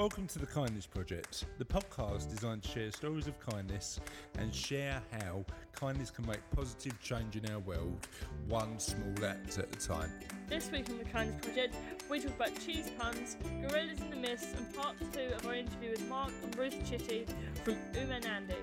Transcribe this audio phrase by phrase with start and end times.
[0.00, 4.00] Welcome to the Kindness Project, the podcast designed to share stories of kindness
[4.38, 8.08] and share how kindness can make positive change in our world,
[8.48, 10.10] one small act at a time.
[10.48, 11.74] This week on the Kindness Project,
[12.08, 15.90] we talk about cheese puns, gorillas in the mist, and part two of our interview
[15.90, 17.26] with Mark and Ruth Chitty
[17.62, 18.56] from Umunandi.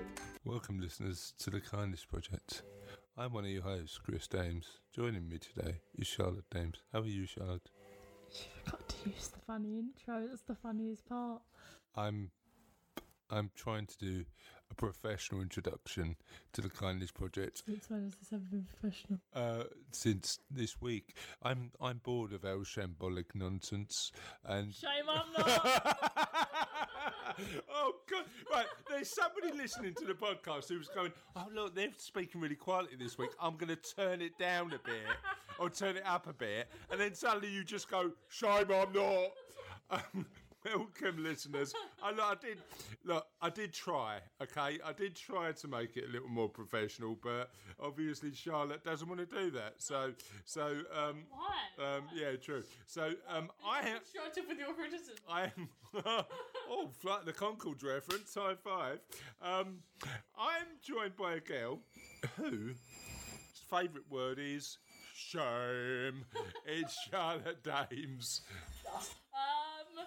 [0.44, 2.62] Welcome, listeners, to the Kindness Project.
[3.16, 4.80] I'm one of your hosts, Chris Daems.
[4.92, 6.78] Joining me today is Charlotte Daems.
[6.92, 7.70] How are you, Charlotte?
[8.34, 10.26] You forgot to use the funny intro.
[10.28, 11.42] That's the funniest part.
[11.96, 12.30] I'm
[13.30, 14.24] I'm trying to do
[14.70, 16.16] a professional introduction
[16.52, 19.18] to the Kindness Project Since when has this ever been professional?
[19.34, 21.16] uh, since this week.
[21.42, 24.12] I'm I'm bored of our shambolic nonsense
[24.44, 25.98] and Shame I'm not.
[27.70, 28.24] oh god!
[28.52, 32.96] Right, there's somebody listening to the podcast who's going, "Oh look, they're speaking really quietly
[32.98, 33.30] this week.
[33.40, 35.02] I'm going to turn it down a bit
[35.58, 39.30] or turn it up a bit," and then suddenly you just go, "Shame I'm not."
[39.90, 40.26] Um,
[40.76, 41.74] welcome, listeners.
[42.02, 42.58] I, look, I did
[43.04, 43.26] look.
[43.40, 44.18] I did try.
[44.42, 49.08] Okay, I did try to make it a little more professional, but obviously Charlotte doesn't
[49.08, 49.74] want to do that.
[49.78, 50.12] So,
[50.44, 50.62] so
[50.94, 51.96] um, Why?
[51.96, 52.62] um, yeah, true.
[52.86, 54.02] So um, I have.
[54.12, 55.16] Shut up with your criticism.
[55.28, 55.68] I am.
[56.70, 58.34] oh, Flight the Conchords reference.
[58.34, 58.98] High five.
[59.42, 59.78] Um,
[60.38, 61.80] I'm joined by a girl
[62.36, 62.76] whose
[63.70, 64.78] favourite word is
[65.14, 66.24] shame.
[66.66, 68.40] it's Charlotte Daems.
[69.38, 70.06] Um,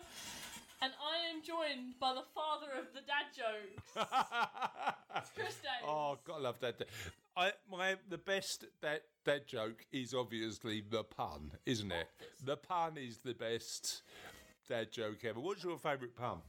[0.82, 3.94] and I am joined by the father of the dad jokes,
[5.36, 5.86] Chris Davis.
[5.88, 6.82] oh, God, I love that.
[7.38, 12.08] I my the best that that joke is obviously the pun, isn't it?
[12.44, 14.02] The pun is the best
[14.68, 15.40] dad joke ever.
[15.40, 16.40] What's your favourite pun?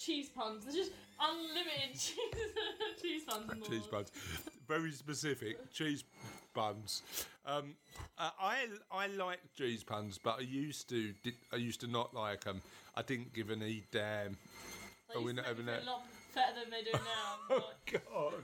[0.00, 0.64] cheese puns.
[0.64, 3.52] There's just unlimited cheese, cheese puns.
[3.52, 3.90] in the cheese world.
[3.90, 4.10] buns.
[4.66, 6.04] Very specific cheese
[6.54, 7.02] buns.
[7.44, 7.74] Um,
[8.18, 11.12] uh, I I like cheese puns, but I used to
[11.52, 12.62] I used to not like them.
[13.00, 14.36] I didn't give any damn.
[15.16, 15.84] Are we not having that?
[15.84, 16.02] A lot
[16.34, 17.38] better than they do now.
[17.48, 18.34] Oh God!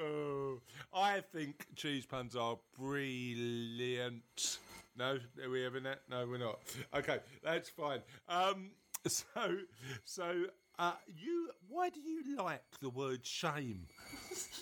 [0.00, 0.60] oh,
[0.94, 4.58] I think cheese puns are brilliant.
[4.96, 6.02] No, are we having that?
[6.08, 6.60] No, we're not.
[6.94, 8.02] Okay, that's fine.
[8.28, 8.70] Um,
[9.08, 9.56] so
[10.04, 10.44] so.
[10.78, 13.86] Uh, you, why do you like the word shame?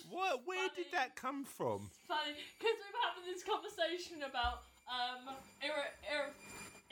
[0.09, 1.89] What, where did that come from?
[2.05, 4.61] Funny, because we've having this conversation about
[4.91, 5.33] um,
[5.63, 6.33] ir- ir-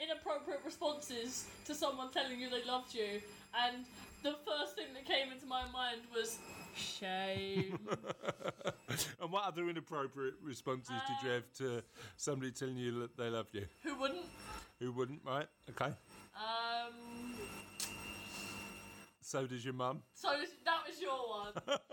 [0.02, 3.20] inappropriate responses to someone telling you they loved you,
[3.64, 3.84] and
[4.22, 6.38] the first thing that came into my mind was
[6.76, 7.78] shame.
[9.20, 11.82] and what other inappropriate responses did you have to
[12.16, 13.66] somebody telling you that they loved you?
[13.82, 14.24] Who wouldn't?
[14.80, 15.46] Who wouldn't, right?
[15.70, 15.92] Okay.
[16.36, 17.34] Um,
[19.22, 20.02] So does your mum.
[20.14, 20.28] so
[20.64, 21.52] that was your one.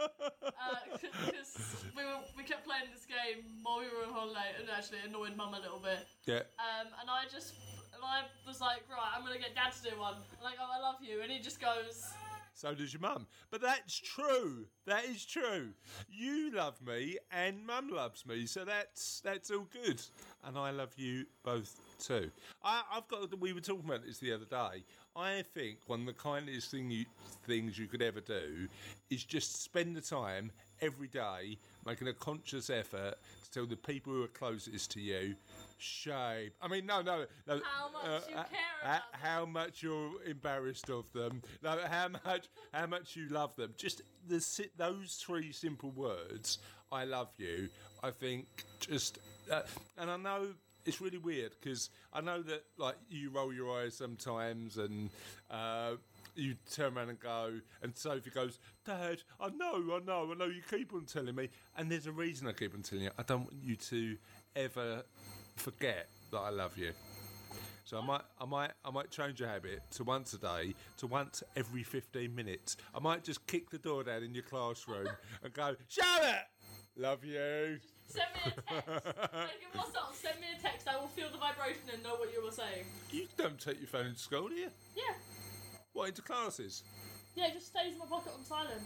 [1.01, 4.97] Because we, were, we kept playing this game while we were on holiday and actually
[5.07, 5.99] annoyed mum a little bit.
[6.25, 6.43] Yeah.
[6.59, 7.53] Um, and I just,
[7.97, 10.13] and I was like, right, I'm gonna get dad to do one.
[10.15, 12.07] I'm like, oh, I love you, and he just goes,
[12.53, 13.27] So does your mum.
[13.51, 14.65] But that's true.
[14.85, 15.69] That is true.
[16.09, 20.01] You love me and mum loves me, so that's that's all good.
[20.43, 22.31] And I love you both too.
[22.63, 23.39] I, I've got.
[23.39, 24.83] We were talking about this the other day.
[25.15, 27.05] I think one of the kindest thing you,
[27.45, 28.67] things you could ever do
[29.09, 30.51] is just spend the time
[30.81, 33.15] every day making a conscious effort
[33.45, 35.35] to tell the people who are closest to you,
[35.77, 36.51] shame.
[36.61, 37.59] I mean, no, no, no.
[37.63, 41.41] How much you uh, care uh, about how much you're embarrassed of them.
[41.63, 43.73] No, how much, how much you love them.
[43.77, 46.59] Just the those three simple words.
[46.91, 47.69] I love you.
[48.03, 48.47] I think
[48.79, 49.19] just,
[49.51, 49.61] uh,
[49.97, 50.47] and I know
[50.85, 55.09] it's really weird because I know that like you roll your eyes sometimes and.
[55.49, 55.95] Uh,
[56.37, 60.45] you turn around and go, and Sophie goes, Dad, I know, I know, I know,
[60.45, 61.49] you keep on telling me.
[61.77, 63.11] And there's a reason I keep on telling you.
[63.17, 64.17] I don't want you to
[64.55, 65.03] ever
[65.55, 66.91] forget that I love you.
[67.85, 71.07] So I might, I might, I might change your habit to once a day, to
[71.07, 72.75] once every fifteen minutes.
[72.93, 75.07] I might just kick the door down in your classroom
[75.43, 76.47] and go, Charlotte,
[76.97, 77.79] love you.
[78.07, 78.85] send me a text.
[79.33, 80.13] like, what's up?
[80.13, 80.85] Send me a text.
[80.89, 82.83] I will feel the vibration and know what you were saying.
[83.09, 84.69] You don't take your phone into school, do you?
[84.93, 85.13] Yeah,
[85.97, 86.83] What into classes?
[87.35, 88.83] yeah, it just stays in my pocket on silent.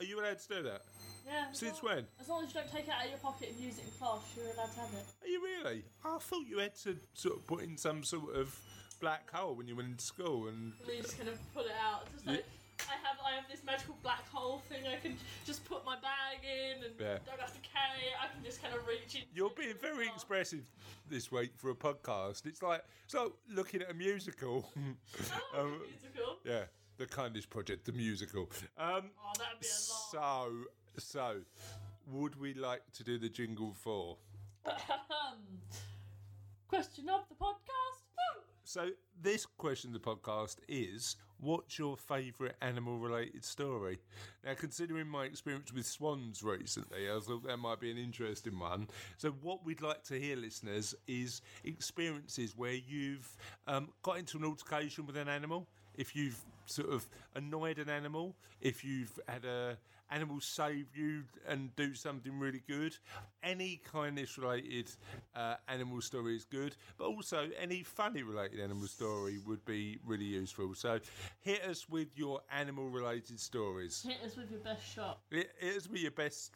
[0.00, 0.82] Are you allowed to do that?
[1.24, 1.44] Yeah.
[1.52, 2.06] Since long- when?
[2.20, 3.90] As long as you don't take it out of your pocket and use it in
[3.92, 5.06] class, you're allowed to have it.
[5.22, 5.84] Are you really?
[6.04, 8.58] I thought you had to sort of put in some sort of
[9.00, 12.10] black hole when you went into school, and you just kind of pull it out.
[12.12, 12.44] Just like
[12.88, 14.84] I have, I have this magical black hole thing.
[14.86, 15.16] I can
[15.46, 17.18] just put my bag in and Yeah.
[17.26, 18.14] don't have to carry it.
[18.22, 19.24] I can just kind of reach it.
[19.34, 20.64] You're being very expressive
[21.08, 22.46] this week for a podcast.
[22.46, 24.68] It's like it's like looking at a musical.
[25.56, 26.36] Um, musical.
[26.44, 26.64] yeah,
[26.98, 28.50] the Kindness Project, the musical.
[28.76, 30.50] Um, Oh, that'd be a lot.
[30.50, 30.52] so,
[30.98, 31.36] so,
[32.08, 34.16] would we like to do the jingle for?
[36.68, 38.03] Question of the podcast.
[38.66, 38.88] So
[39.20, 43.98] this question of the podcast is what's your favourite animal related story?
[44.42, 48.88] Now, considering my experience with swans recently, I thought that might be an interesting one.
[49.18, 54.44] So, what we'd like to hear, listeners, is experiences where you've um, got into an
[54.44, 55.68] altercation with an animal.
[55.94, 59.76] If you've sort of annoyed an animal, if you've had a
[60.14, 62.96] animal save you and do something really good,
[63.42, 64.88] any kindness related
[65.34, 70.24] uh, animal story is good, but also any funny related animal story would be really
[70.24, 70.72] useful.
[70.74, 71.00] So
[71.40, 74.06] hit us with your animal related stories.
[74.06, 75.18] Hit us with your best shot.
[75.30, 76.52] Hit hit us with your best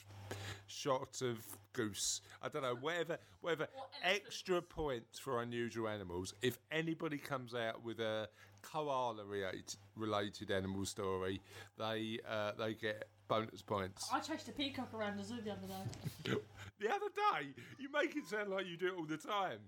[0.66, 1.38] shot of
[1.72, 2.20] goose.
[2.42, 3.68] I don't know, whatever, whatever.
[4.04, 6.34] Extra points for unusual animals.
[6.42, 8.28] If anybody comes out with a
[8.62, 11.40] koala related, related animal story,
[11.78, 14.08] they uh, they get bonus points.
[14.12, 16.34] I chased a peacock around the zoo the other day.
[16.80, 17.48] The other day,
[17.80, 19.58] you make it sound like you do it all the time.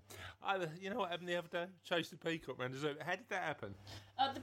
[0.41, 1.65] I, you know what happened the other day?
[1.83, 2.95] Chased a peacock around the zoo.
[3.05, 3.75] How did that happen?
[4.17, 4.39] Uh, the,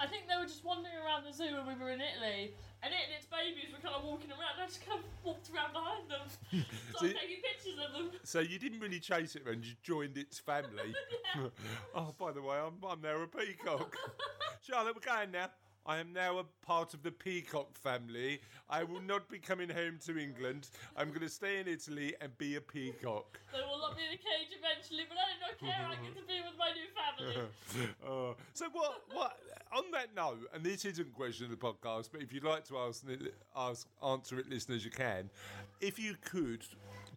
[0.00, 2.94] I think they were just wandering around the zoo when we were in Italy, and
[2.94, 4.54] it and its babies were kind of walking around.
[4.54, 6.22] And I just kind of walked around behind them,
[6.92, 8.10] so So- I'm taking pictures of them.
[8.22, 10.94] So you didn't really chase it around, you joined its family.
[11.96, 13.96] oh, by the way, I'm, I'm now a peacock.
[14.62, 15.50] Charlotte, we're going now.
[15.86, 18.40] I am now a part of the peacock family.
[18.70, 20.68] I will not be coming home to England.
[20.96, 23.38] I'm going to stay in Italy and be a peacock.
[23.52, 25.86] They will lock me in a cage eventually, but I do not care.
[25.86, 27.48] I get to be with my new family.
[28.06, 29.02] Oh, so what?
[29.12, 29.38] What?
[29.72, 32.64] On that note, and this isn't a question of the podcast, but if you'd like
[32.68, 33.04] to ask,
[33.56, 35.28] ask answer it, listeners, you can.
[35.80, 36.64] If you could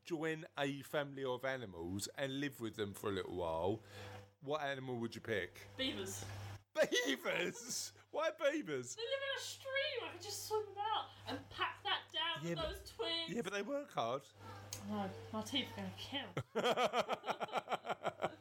[0.05, 3.81] join a family of animals and live with them for a little while,
[4.43, 5.67] what animal would you pick?
[5.77, 6.25] Beavers.
[7.05, 7.93] Beavers.
[8.11, 8.95] Why beavers?
[8.95, 9.99] They live in a stream.
[10.05, 13.29] I could just swim them out and pack that down Yeah, with but- those twigs.
[13.35, 14.21] Yeah, but they work hard.
[14.89, 15.91] No, my teeth are going
[16.63, 16.63] to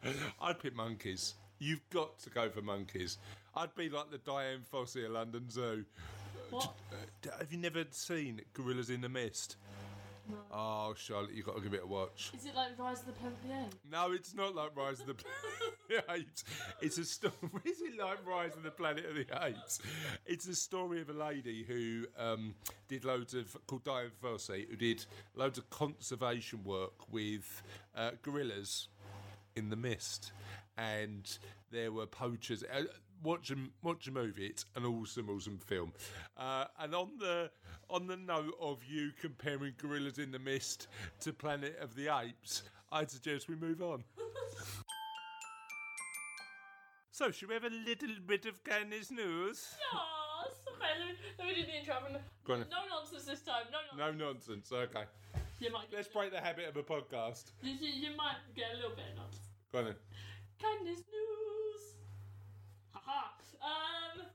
[0.02, 0.14] kill.
[0.40, 1.34] I'd pick monkeys.
[1.58, 3.18] You've got to go for monkeys.
[3.56, 5.84] I'd be like the Dian Fossey of London Zoo.
[6.50, 6.72] What?
[6.92, 9.56] Uh, Have you never seen Gorillas in the Mist?
[10.28, 10.37] No.
[10.50, 12.32] Oh, Charlotte, you've got to give it a watch.
[12.37, 13.76] Is it like Rise of the Planet of the Apes?
[13.90, 15.14] No, it's not like Rise of the
[16.11, 16.44] Apes.
[16.81, 17.34] It's a story.
[17.64, 19.81] Is it like Rise of the Planet of the Apes?
[20.25, 22.55] It's a story of a lady who um,
[22.88, 27.62] did loads of called Dian Fossey, who did loads of conservation work with
[27.96, 28.88] uh, gorillas
[29.55, 30.32] in the mist,
[30.76, 31.38] and
[31.70, 32.62] there were poachers.
[32.62, 32.82] Uh,
[33.22, 34.46] watch a watch a movie.
[34.46, 35.92] It's an awesome, awesome film.
[36.36, 37.50] Uh, and on the
[37.88, 40.88] on the note of you comparing Gorillas in the Mist
[41.20, 44.04] to Planet of the Apes, I'd suggest we move on.
[47.10, 49.74] so, should we have a little bit of kindness news?
[49.78, 50.52] Yes.
[50.69, 51.94] Okay, let me, let me do the intro.
[52.44, 52.60] Go on.
[52.70, 53.64] No nonsense this time.
[53.72, 54.20] No nonsense.
[54.20, 54.72] No nonsense.
[54.72, 55.04] Okay,
[55.60, 57.52] You might let's break the habit of a podcast.
[57.62, 59.48] You, you, you might get a little bit of nonsense.
[59.72, 59.94] Go on then.
[60.84, 61.02] News.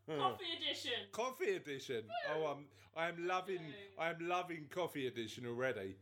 [0.10, 0.92] Um, coffee edition.
[1.12, 2.04] Coffee edition.
[2.36, 3.62] Oh, um, I am loving.
[3.98, 5.96] I am loving coffee edition already.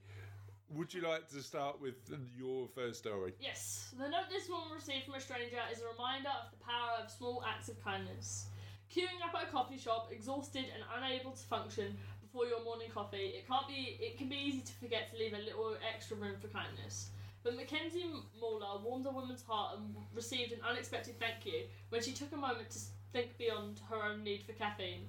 [0.72, 1.96] Would you like to start with
[2.38, 3.34] your first story?
[3.40, 7.04] Yes, the note this woman received from a stranger is a reminder of the power
[7.04, 8.48] of small acts of kindness.
[8.94, 13.34] Queuing up at a coffee shop, exhausted and unable to function before your morning coffee,
[13.38, 13.98] it can't be.
[14.00, 17.10] It can be easy to forget to leave a little extra room for kindness.
[17.44, 18.06] But Mackenzie
[18.40, 22.38] Mauler warmed a woman's heart and received an unexpected thank you when she took a
[22.38, 22.80] moment to
[23.12, 25.08] think beyond her own need for caffeine.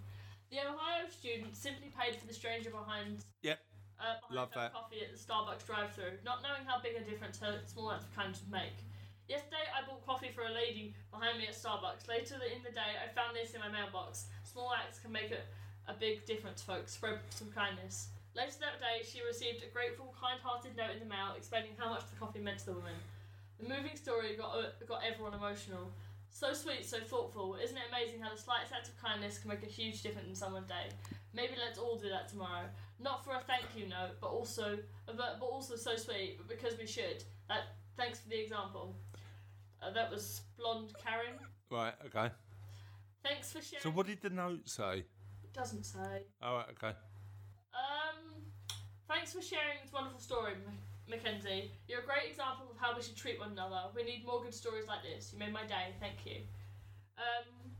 [0.50, 3.60] The Ohio student simply paid for the stranger behind Yep.
[4.00, 4.72] uh, behind Love her that.
[4.72, 8.14] coffee at the Starbucks drive-through, not knowing how big a difference her small acts of
[8.16, 8.74] kindness would make.
[9.28, 12.08] Yesterday, I bought coffee for a lady behind me at Starbucks.
[12.08, 14.26] Later in the day, I found this in my mailbox.
[14.42, 15.38] Small acts can make a,
[15.86, 16.92] a big difference, folks.
[16.98, 18.08] Spread some kindness.
[18.34, 22.02] Later that day, she received a grateful, kind-hearted note in the mail explaining how much
[22.10, 22.98] the coffee meant to the woman.
[23.60, 25.90] The moving story got uh, got everyone emotional.
[26.32, 27.56] So sweet, so thoughtful.
[27.62, 30.34] Isn't it amazing how the slightest act of kindness can make a huge difference in
[30.34, 30.88] someone's day?
[31.34, 32.64] Maybe let's all do that tomorrow.
[32.98, 36.86] Not for a thank you note, but also but, also so sweet, but because we
[36.86, 37.24] should.
[37.96, 38.96] Thanks for the example.
[39.82, 41.38] Uh, that was blonde Karen.
[41.70, 41.94] Right.
[42.06, 42.32] Okay.
[43.22, 43.82] Thanks for sharing.
[43.82, 45.04] So, what did the note say?
[45.44, 46.24] It doesn't say.
[46.42, 46.66] All right.
[46.70, 46.94] Okay.
[47.74, 48.42] Um,
[49.08, 50.54] thanks for sharing this wonderful story,
[51.10, 51.70] Mackenzie.
[51.88, 53.90] You're a great example of how we should treat one another.
[53.94, 55.32] We need more good stories like this.
[55.32, 55.92] You made my day.
[55.98, 56.42] Thank you.
[57.18, 57.70] Um,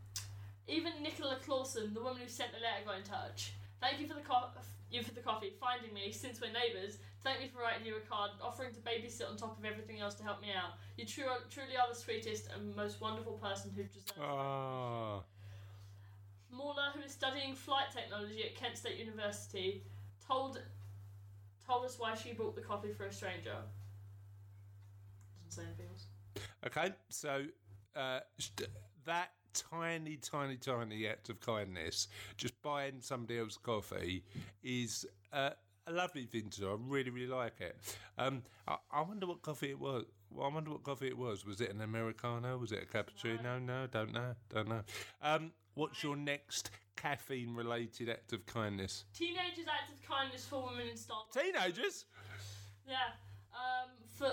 [0.66, 3.52] even Nicola Clausen, the woman who sent the letter, got in touch.
[3.80, 4.50] Thank you for the co-
[4.90, 6.98] you for the coffee, finding me since we're neighbours.
[7.22, 10.00] Thank you for writing you a card, and offering to babysit on top of everything
[10.00, 10.74] else to help me out.
[10.96, 14.18] You true, truly are the sweetest and most wonderful person who deserves.
[14.20, 15.20] Ah.
[16.52, 19.82] Mauler, who is studying flight technology at Kent State University,
[20.26, 20.60] told
[21.70, 23.54] told us why she bought the coffee for a stranger.
[25.48, 26.06] Doesn't say anything else.
[26.66, 26.92] Okay.
[27.08, 27.44] So,
[27.94, 28.20] uh,
[29.04, 34.24] that tiny, tiny, tiny act of kindness, just buying somebody else coffee,
[34.62, 35.50] is uh,
[35.86, 36.70] a lovely thing to do.
[36.70, 37.76] I really, really like it.
[38.18, 40.04] Um, I, I wonder what coffee it was.
[40.30, 41.44] Well, I wonder what coffee it was.
[41.44, 42.56] Was it an americano?
[42.58, 43.60] Was it a cappuccino?
[43.62, 44.34] No, don't know.
[44.48, 44.82] Don't know.
[45.22, 49.04] Um, what's your next caffeine-related act of kindness?
[49.14, 51.32] Teenagers act of kindness for women in Starbucks.
[51.34, 52.04] Teenagers.
[52.86, 52.96] Yeah.
[53.52, 54.32] Um, for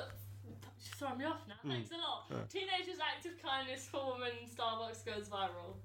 [0.98, 1.62] throwing me off now.
[1.66, 2.50] Thanks a lot.
[2.50, 5.78] Teenagers' act of kindness for women in Starbucks goes viral.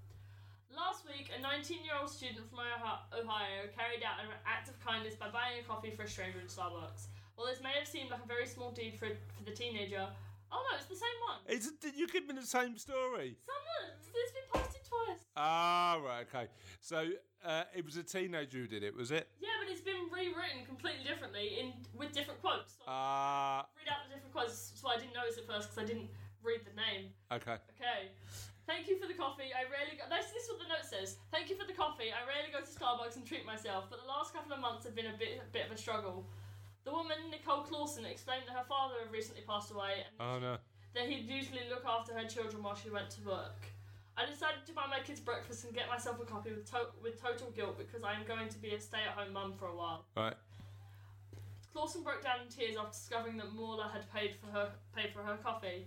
[0.73, 5.61] Last week, a 19-year-old student from Ohio carried out an act of kindness by buying
[5.61, 7.13] a coffee for a stranger in Starbucks.
[7.37, 10.09] While this may have seemed like a very small deed for, for the teenager,
[10.51, 11.45] oh no, it's the same one.
[11.45, 13.37] It's you give me the same story.
[13.45, 14.72] Someone, it's been posted
[15.07, 15.25] twice.
[15.37, 16.47] Ah, right, okay.
[16.81, 17.09] So
[17.45, 19.29] uh, it was a teenager who did it, was it?
[19.41, 22.75] Yeah, but it's been rewritten completely differently in with different quotes.
[22.77, 25.87] So Ah, read out the different quotes, so I didn't notice it first because I
[25.87, 26.11] didn't
[26.43, 27.11] read the name.
[27.33, 27.57] okay.
[27.81, 28.13] Okay.
[28.67, 29.51] Thank you for the coffee.
[29.51, 30.07] I rarely go.
[30.09, 31.17] This, this is what the note says.
[31.35, 32.15] Thank you for the coffee.
[32.15, 34.95] I rarely go to Starbucks and treat myself, but the last couple of months have
[34.95, 36.25] been a bit, a bit of a struggle.
[36.85, 40.57] The woman, Nicole Clausen, explained that her father had recently passed away and Oh no.
[40.95, 43.67] that he'd usually look after her children while she went to work.
[44.23, 47.21] I decided to buy my kids breakfast and get myself a coffee with, to- with
[47.21, 49.75] total guilt because I am going to be a stay at home mum for a
[49.77, 50.05] while.
[50.17, 50.35] Right.
[51.73, 55.23] Clausen broke down in tears after discovering that Morla had paid for her paid for
[55.23, 55.87] her coffee.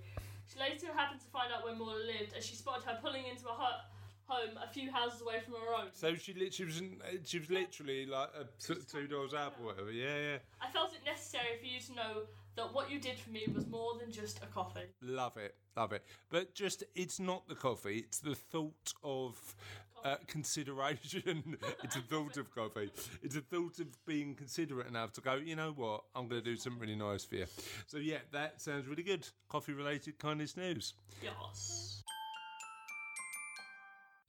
[0.51, 3.47] She later happened to find out where Morla lived as she spotted her pulling into
[3.47, 3.85] a hu-
[4.27, 5.89] home a few houses away from her own.
[5.93, 9.67] So she literally was in, she was literally like uh, t- two doors up or
[9.67, 9.91] whatever.
[9.91, 10.37] Yeah, yeah.
[10.59, 12.21] I felt it necessary for you to know
[12.55, 14.87] that what you did for me was more than just a coffee.
[15.01, 16.03] Love it, love it.
[16.29, 19.55] But just it's not the coffee; it's the thought of
[20.03, 21.57] uh, consideration.
[21.83, 22.91] it's a thought of coffee.
[23.23, 25.35] It's a thought of being considerate enough to go.
[25.35, 26.03] You know what?
[26.15, 27.45] I'm going to do something really nice for you.
[27.87, 29.27] So yeah, that sounds really good.
[29.49, 30.93] Coffee-related kindness news.
[31.23, 32.03] Yes.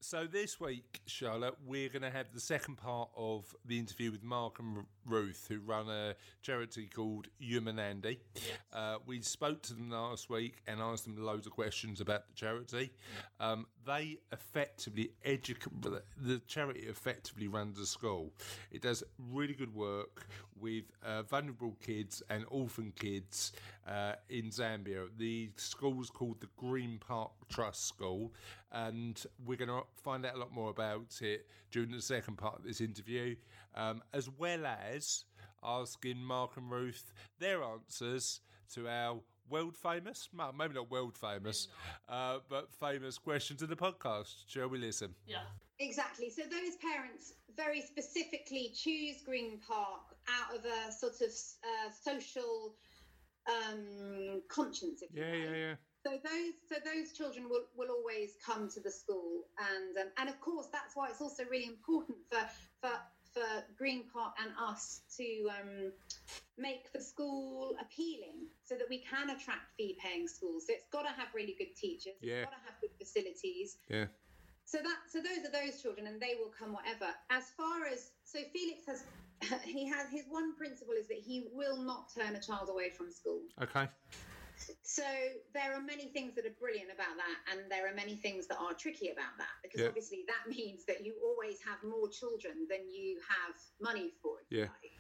[0.00, 4.22] So this week, Charlotte, we're going to have the second part of the interview with
[4.22, 8.18] Mark and Ruth, who run a charity called Umunandi.
[8.72, 12.34] Uh, we spoke to them last week and asked them loads of questions about the
[12.34, 12.92] charity.
[13.40, 15.72] Um, they effectively educate
[16.16, 18.32] the charity effectively runs a school.
[18.70, 20.26] It does really good work
[20.58, 23.52] with uh, vulnerable kids and orphan kids
[23.86, 25.08] uh, in Zambia.
[25.16, 28.32] The school's called the Green Park Trust School,
[28.72, 32.58] and we're going to find out a lot more about it during the second part
[32.58, 33.36] of this interview,
[33.74, 34.95] um, as well as
[35.62, 38.40] asking Mark and Ruth their answers
[38.74, 41.68] to our world famous, well, maybe not world famous,
[42.08, 44.34] uh, but famous questions in the podcast.
[44.46, 45.14] Shall we listen?
[45.26, 45.38] Yeah.
[45.78, 46.30] Exactly.
[46.30, 52.74] So those parents very specifically choose Green Park out of a sort of uh, social
[53.46, 55.02] um, conscience.
[55.02, 55.50] If Yeah, like.
[55.50, 55.74] yeah, yeah.
[56.04, 60.28] So those so those children will, will always come to the school, and um, and
[60.28, 62.40] of course that's why it's also really important for
[62.80, 62.94] for
[63.36, 65.92] for Green Park and us to um,
[66.56, 70.64] make the school appealing, so that we can attract fee paying schools.
[70.66, 72.16] So it's got to have really good teachers.
[72.22, 72.36] Yeah.
[72.36, 73.76] It's got to have good facilities.
[73.90, 74.06] Yeah.
[74.64, 77.12] So that so those are those children, and they will come whatever.
[77.30, 79.04] As far as so Felix has.
[79.64, 83.12] He has his one principle is that he will not turn a child away from
[83.12, 83.42] school.
[83.62, 83.86] Okay.
[84.82, 85.04] So
[85.52, 88.58] there are many things that are brilliant about that, and there are many things that
[88.58, 89.88] are tricky about that because Yeah.
[89.88, 94.38] obviously that means that you always have more children than you have money for.
[94.50, 94.68] Yeah.
[94.82, 94.92] like.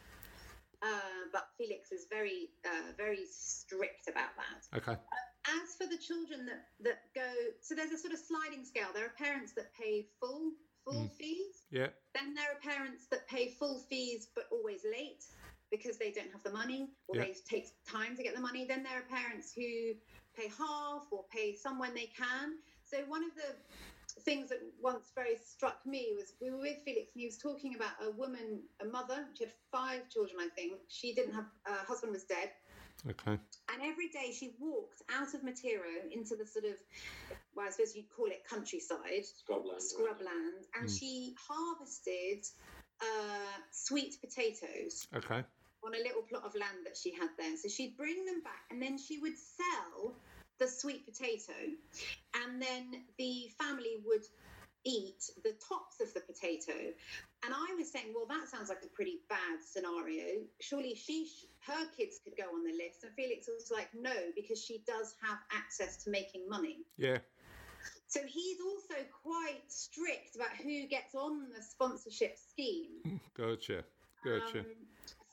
[0.82, 4.76] Uh, but Felix is very, uh, very strict about that.
[4.76, 5.00] Okay.
[5.46, 8.88] As for the children that that go, so there's a sort of sliding scale.
[8.92, 10.52] There are parents that pay full
[10.84, 11.64] full fees.
[11.70, 11.88] Yeah.
[12.14, 15.24] Then there are parents that pay full fees but always late
[15.70, 17.24] because they don't have the money or Yeah.
[17.24, 18.64] they take time to get the money.
[18.66, 19.94] Then there are parents who
[20.34, 22.58] pay half or pay some when they can.
[22.84, 23.56] So one of the
[24.22, 27.74] things that once very struck me was we were with Felix and he was talking
[27.74, 29.26] about a woman, a mother.
[29.34, 30.80] She had five children, I think.
[30.88, 32.50] She didn't have her husband was dead.
[33.10, 33.32] Okay.
[33.72, 36.76] And every day she walked out of Matero into the sort of,
[37.54, 39.82] well, I suppose you'd call it countryside, Scrubland.
[39.82, 42.44] scrubland, and she harvested
[43.02, 45.44] uh, sweet potatoes Okay.
[45.86, 47.56] On a little plot of land that she had there.
[47.56, 50.14] So she'd bring them back and then she would sell
[50.58, 51.52] the sweet potato,
[52.34, 54.24] and then the family would
[54.84, 56.72] eat the tops of the potato.
[57.44, 60.44] And I was saying, well, that sounds like a pretty bad scenario.
[60.60, 61.28] Surely she,
[61.66, 63.02] her kids could go on the list.
[63.02, 66.78] And Felix was like, no, because she does have access to making money.
[66.96, 67.18] Yeah.
[68.06, 73.20] So he's also quite strict about who gets on the sponsorship scheme.
[73.36, 73.84] Gotcha.
[74.24, 74.60] Gotcha.
[74.60, 74.66] Um,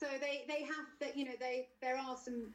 [0.03, 2.51] so they they have that you know they there are some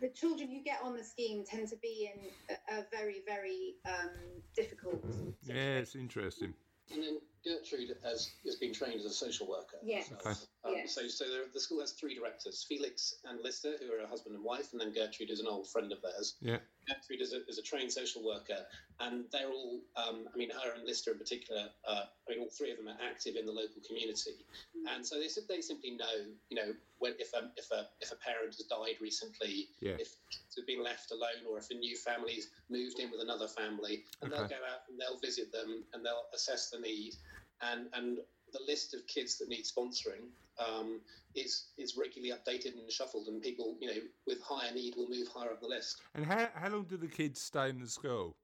[0.00, 3.76] the children who get on the scheme tend to be in a, a very, very
[3.86, 4.10] um,
[4.54, 5.02] difficult.
[5.42, 6.54] Yeah, it's interesting.
[6.92, 9.76] And then Gertrude has, has been trained as a social worker.
[9.82, 10.08] Yes.
[10.08, 10.26] herself.
[10.26, 10.40] Okay.
[10.64, 10.92] Um, Yes.
[10.92, 14.34] So, so there, the school has three directors: Felix and Lister, who are a husband
[14.34, 16.34] and wife, and then Gertrude is an old friend of theirs.
[16.40, 16.58] Yeah.
[16.88, 18.66] Gertrude is a, is a trained social worker,
[18.98, 22.50] and they're all, um, I mean, her and Lister in particular, uh, I mean, all
[22.50, 24.44] three of them are active in the local community.
[24.92, 28.16] And so they, they simply know, you know, when, if, a, if, a, if a
[28.16, 29.98] parent has died recently, Yeah.
[29.98, 33.48] if kids have been left alone, or if a new family's moved in with another
[33.48, 37.14] family, and they'll go out and they'll visit them and they'll assess the need.
[37.62, 38.18] And, and
[38.52, 41.00] the list of kids that need sponsoring um,
[41.34, 45.28] is is regularly updated and shuffled, and people, you know, with higher need will move
[45.28, 46.00] higher up the list.
[46.14, 48.34] And how, how long do the kids stay in the school?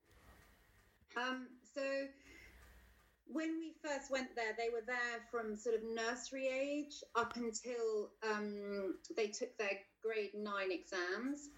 [1.17, 1.83] Um, so
[3.27, 8.11] when we first went there, they were there from sort of nursery age up until
[8.23, 11.49] um, they took their grade nine exams.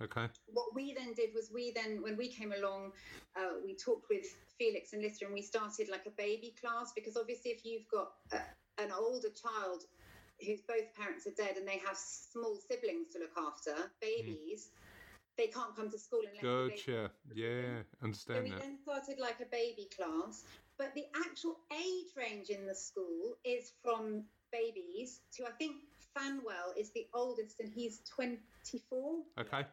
[0.00, 0.26] Okay.
[0.46, 2.92] What we then did was we then, when we came along,
[3.36, 4.26] uh, we talked with
[4.58, 8.08] Felix and Lister and we started like a baby class because obviously if you've got
[8.32, 8.38] a,
[8.82, 9.84] an older child
[10.44, 14.70] whose both parents are dead and they have small siblings to look after, babies,
[15.36, 17.10] they can't come to school unless Gotcha.
[17.34, 18.60] Yeah, so understand we that.
[18.60, 20.44] then started like a baby class,
[20.78, 25.76] but the actual age range in the school is from babies to I think
[26.16, 29.22] Fanwell is the oldest and he's 24.
[29.40, 29.64] Okay.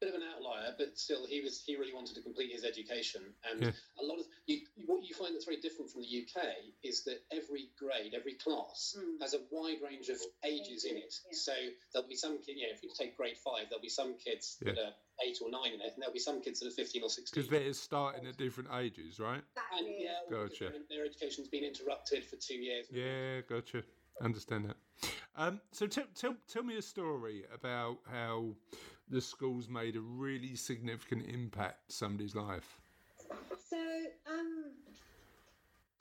[0.00, 3.20] Bit of an outlier, but still, he was he really wanted to complete his education.
[3.44, 3.72] And Yeah.
[3.98, 7.22] a lot of you, what you find that's very different from the UK is that
[7.30, 9.20] every grade, every class Mm.
[9.20, 11.20] has a wide range of ages in it.
[11.26, 11.36] Yeah.
[11.36, 11.52] So
[11.92, 14.56] there'll be some kids, you know, if you take grade five, there'll be some kids
[14.62, 17.02] that are eight or nine in it, and there'll be some kids that are 15
[17.02, 17.30] or 16.
[17.42, 19.42] Because they're starting at different ages, right?
[19.76, 20.70] and yeah, Gotcha.
[20.70, 22.86] their, their education's been interrupted for two years.
[22.90, 23.84] Yeah, gotcha.
[24.22, 24.76] Understand that.
[25.36, 28.56] Um, so tell, tell, tell me a story about how
[29.10, 32.78] the school's made a really significant impact somebody's life.
[33.68, 33.76] So
[34.30, 34.64] um,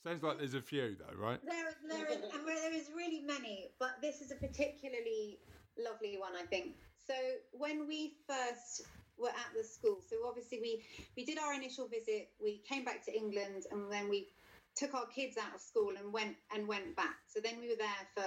[0.03, 1.39] Sounds like there's a few though, right?
[1.45, 5.39] there, there, is, and there is really many, but this is a particularly
[5.77, 6.75] lovely one, I think.
[7.05, 7.13] So
[7.51, 8.83] when we first
[9.17, 10.83] were at the school, so obviously we
[11.17, 14.27] we did our initial visit, we came back to England, and then we
[14.75, 17.17] took our kids out of school and went and went back.
[17.27, 18.23] So then we were there for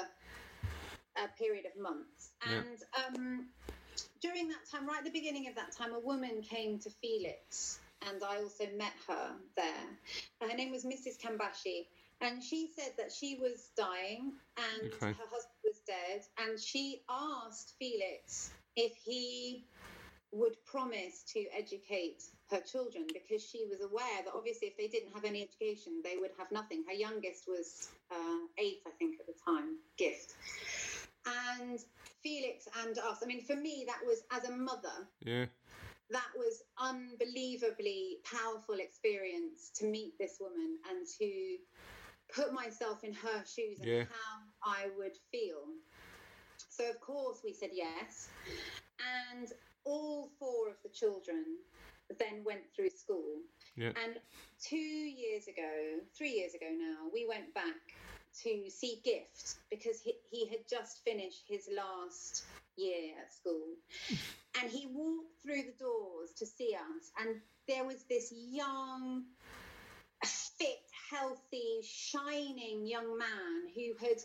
[1.24, 2.58] a period of months, Yeah.
[2.58, 3.46] and um,
[4.22, 7.80] during that time, right at the beginning of that time, a woman came to Felix,
[8.08, 9.88] and I also met her there.
[10.40, 11.20] Her name was Mrs.
[11.20, 11.86] Kambashi,
[12.20, 15.06] and she said that she was dying and Okay.
[15.06, 19.66] her husband was dead, and she asked Felix if he
[20.32, 25.12] would promise to educate her children because she was aware that obviously if they didn't
[25.12, 29.26] have any education they would have nothing her youngest was uh, eight i think at
[29.26, 30.34] the time gift
[31.26, 31.80] and
[32.22, 35.46] felix and us i mean for me that was as a mother Yeah.
[36.10, 41.56] that was unbelievably powerful experience to meet this woman and to
[42.34, 44.04] put myself in her shoes and Yeah.
[44.04, 45.64] how I would feel.
[46.68, 48.30] So of course we said yes,
[49.30, 49.52] and
[49.84, 51.44] all four of the children
[52.18, 53.40] then went through school.
[53.76, 53.92] Yeah.
[54.02, 54.20] And
[54.62, 57.80] two years ago, three years ago now, we went back
[58.42, 62.44] to see Gift because he, he had just finished his last
[62.76, 63.74] year at school.
[64.60, 69.24] And he walked through the doors to see us, and there was this young,
[70.24, 74.18] fit, healthy, shining young man who had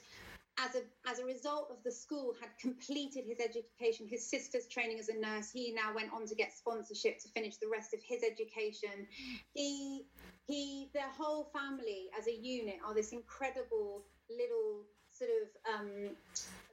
[0.60, 5.00] as a as a result of the school had completed his education his sister's training
[5.00, 8.00] as a nurse he now went on to get sponsorship to finish the rest of
[8.04, 9.08] his education.
[9.54, 10.06] He
[10.48, 16.16] he their whole family as a unit are this incredible little sort of um,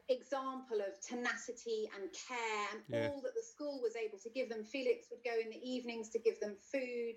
[0.09, 3.09] example of tenacity and care and Yeah.
[3.09, 4.65] all that the school was able to give them.
[4.65, 7.17] Felix would go in the evenings to give them food.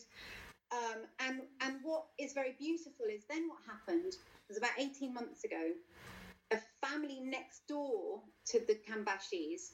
[0.71, 4.13] Um, and and what is very beautiful is then what happened
[4.49, 5.73] was about 18 months ago
[6.51, 9.71] a family next door to the Kambashis,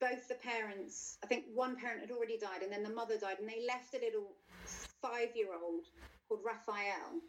[0.00, 3.38] both the parents, I think one parent had already died and then the mother died,
[3.38, 4.32] and they left a little
[5.02, 5.84] five year old
[6.28, 7.20] called Raphael.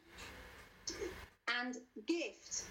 [1.59, 1.75] And
[2.07, 2.63] Gift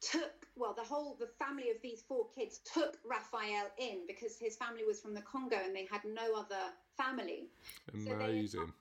[0.00, 4.56] took, well, the whole, the family of these four kids took Raphael in because his
[4.56, 6.60] family was from the Congo and they had no other
[6.96, 7.48] family.
[7.94, 8.72] Amazing.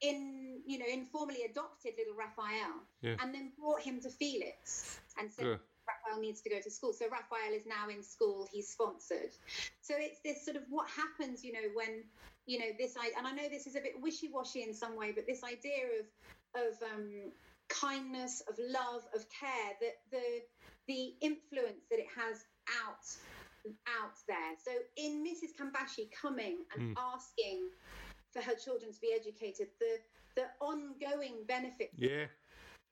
[0.00, 3.16] In, you know, informally adopted little Raphael Yeah.
[3.20, 5.56] and then brought him to Felix and said, Yeah.
[5.90, 6.92] Raphael needs to go to school.
[6.92, 8.46] So Raphael is now in school.
[8.52, 9.32] He's sponsored.
[9.82, 12.04] So it's this sort of what happens, you know, when
[12.46, 12.96] you know this.
[12.98, 16.00] I and I know this is a bit wishy-washy in some way, but this idea
[16.00, 16.06] of
[16.68, 17.32] of um,
[17.68, 20.42] kindness, of love, of care, that the
[20.88, 22.44] the influence that it has
[22.86, 23.04] out
[24.00, 24.54] out there.
[24.64, 25.52] So in Mrs.
[25.58, 26.96] Kambashi coming and Mm.
[27.14, 27.68] asking
[28.32, 29.98] for her children to be educated, the
[30.36, 32.26] the ongoing benefit Yeah,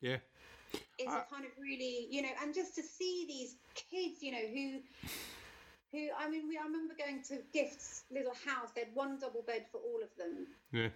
[0.01, 0.17] yeah,
[0.99, 4.31] is I- a kind of really, you know, and just to see these kids, you
[4.31, 4.79] know, who
[5.91, 8.69] who I mean, we I remember going to Gift's little house.
[8.75, 10.89] They had one double bed for all of them, yeah.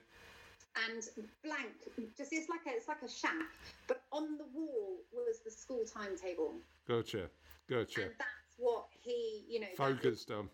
[0.88, 1.04] and
[1.44, 1.72] blank,
[2.18, 3.50] just it's like a it's like a shack,
[3.88, 6.54] but on the wall was the school timetable,
[6.88, 7.30] Gotcha,
[7.70, 8.02] gotcha.
[8.04, 10.50] and that's what he, you know, that was- Focused on.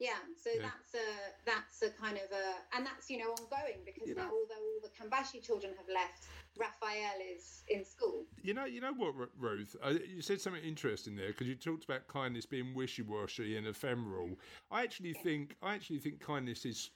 [0.00, 0.62] Yeah, so Yeah.
[0.62, 1.08] that's a
[1.44, 4.80] that's a kind of a and that's you know ongoing because You now although all
[4.82, 8.24] the Kambashi children have left, Raphael is in school.
[8.42, 9.76] You know, you know what, Ruth?
[9.82, 14.30] Uh, you said something interesting there because you talked about kindness being wishy-washy and ephemeral.
[14.70, 16.90] I actually think, I actually think kindness is,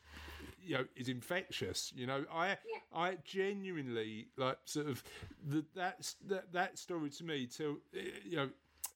[0.62, 1.92] you know, is infectious.
[1.94, 2.80] You know, I, Yeah.
[2.94, 5.04] I genuinely like sort of
[5.46, 7.46] the, that's that that story to me.
[7.58, 7.80] To
[8.24, 8.50] you know.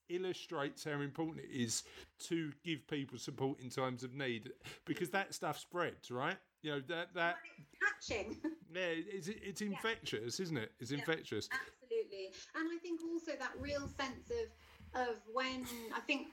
[0.08, 1.82] Illustrates how important it is
[2.20, 4.50] to give people support in times of need
[4.84, 6.36] because that stuff spreads, right?
[6.62, 7.36] You know that that
[7.80, 8.36] catching.
[8.74, 10.72] yeah, it's it's infectious, isn't it?
[10.80, 11.48] It's infectious.
[11.52, 16.28] Absolutely, and I think also that real sense of of when I think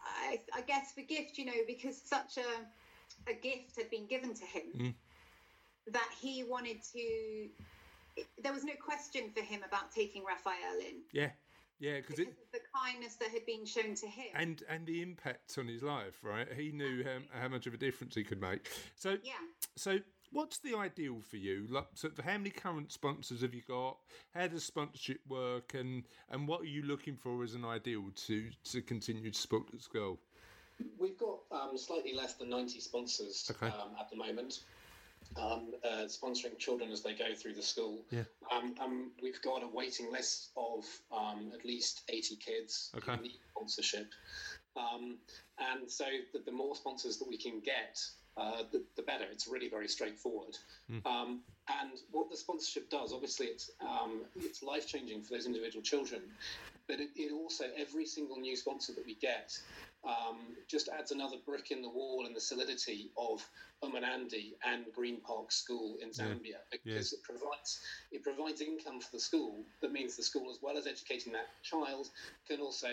[0.00, 4.34] I, I guess for gift, you know, because such a a gift had been given
[4.34, 4.94] to him Mm.
[5.92, 7.48] that he wanted to.
[8.42, 11.30] There was no question for him about taking Raphael in Yeah,
[11.78, 14.26] yeah, because because it of the kindness that had been shown to him.
[14.34, 16.46] and and the impact on his life, right?
[16.52, 18.68] He knew how, how much of a difference he could make.
[18.94, 19.32] So, yeah.
[19.76, 19.98] so
[20.32, 21.66] what's the ideal for you?
[21.70, 23.96] Like, so how many current sponsors have you got?
[24.34, 25.74] How does sponsorship work?
[25.74, 29.70] And and what are you looking for as an ideal to to continue to support
[29.72, 30.18] the school?
[30.98, 33.74] We've got um, slightly less than 90 sponsors Okay.
[33.74, 34.60] um, at the moment.
[35.36, 38.04] Um, uh, sponsoring children as they go through the school.
[38.10, 38.24] Yeah.
[38.50, 43.16] Um, um, we've got a waiting list of um, at least 80 kids Okay.
[43.16, 44.08] who need sponsorship.
[44.76, 45.18] Um,
[45.58, 47.98] and so the, the more sponsors that we can get,
[48.36, 49.24] uh, the, the better.
[49.32, 50.56] It's really very straightforward.
[51.06, 51.40] Um,
[51.80, 56.20] and what the sponsorship does, obviously, it's um, it's life changing for those individual children.
[56.86, 59.58] But it, it also every single new sponsor that we get
[60.06, 60.38] um,
[60.68, 63.44] just adds another brick in the wall and the solidity of
[63.82, 67.80] Umunandi and Green Park School in Zambia because it provides
[68.12, 69.56] it provides income for the school.
[69.82, 72.08] That means the school, as well as educating that child,
[72.48, 72.88] can also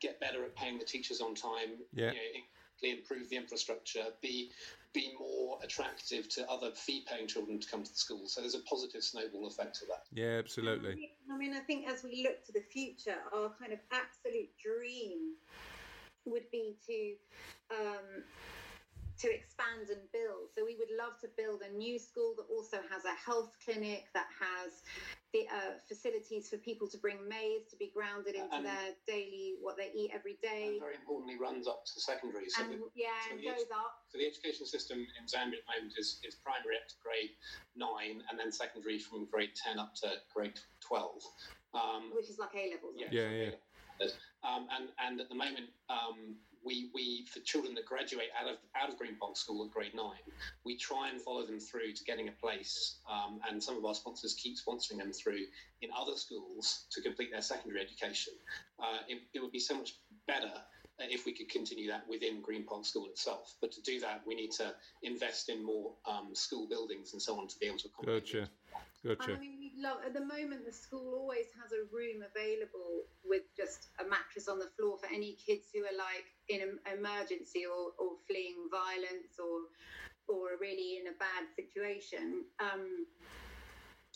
[0.00, 1.78] get better at paying the teachers on time.
[1.92, 2.12] Yeah.
[2.12, 2.44] You know,
[2.82, 4.50] improve the infrastructure, be
[4.94, 8.22] be more attractive to other fee-paying children to come to the school.
[8.26, 10.04] So there's a positive snowball effect of that.
[10.12, 11.10] Yeah, absolutely.
[11.30, 15.34] I mean, I think as we look to the future, our kind of absolute dream
[16.24, 17.14] would be to
[17.74, 18.24] um,
[19.18, 20.46] to expand and build.
[20.54, 24.06] So we would love to build a new school that also has a health clinic
[24.14, 24.86] that has
[25.34, 29.56] the uh, facilities for people to bring maize to be grounded into And- their daily
[29.60, 30.78] what they eat every day.
[30.78, 32.48] And very importantly, runs up to secondary.
[32.48, 34.06] So, And the, yeah, so and the goes up.
[34.06, 37.34] so the education system in Zambia at the moment is, is primary up to grade
[37.74, 41.18] nine, and then secondary from grade ten up to grade twelve.
[41.74, 42.94] Um, Which is like A levels.
[42.96, 43.50] Yeah, Yeah, yeah.
[44.44, 48.56] Um, and and at the moment, um, we we for children that graduate out of
[48.80, 50.22] out of Green Park School at grade nine,
[50.64, 52.96] we try and follow them through to getting a place.
[53.10, 55.44] Um, and some of our sponsors keep sponsoring them through
[55.82, 58.34] in other schools to complete their secondary education.
[58.78, 59.94] Uh, it, it would be so much
[60.26, 60.52] better
[61.00, 63.54] if we could continue that within Green Park School itself.
[63.60, 67.38] But to do that, we need to invest in more um, school buildings and so
[67.38, 68.24] on to be able to accommodate.
[68.24, 68.48] Gotcha,
[69.04, 69.32] And gotcha.
[69.34, 73.42] I mean, we love at the moment the school always has a room available with
[73.56, 77.64] just a mattress on the floor for any kids who are like in an emergency
[77.64, 79.70] or, or fleeing violence or
[80.28, 82.44] or really in a bad situation.
[82.60, 83.06] Um,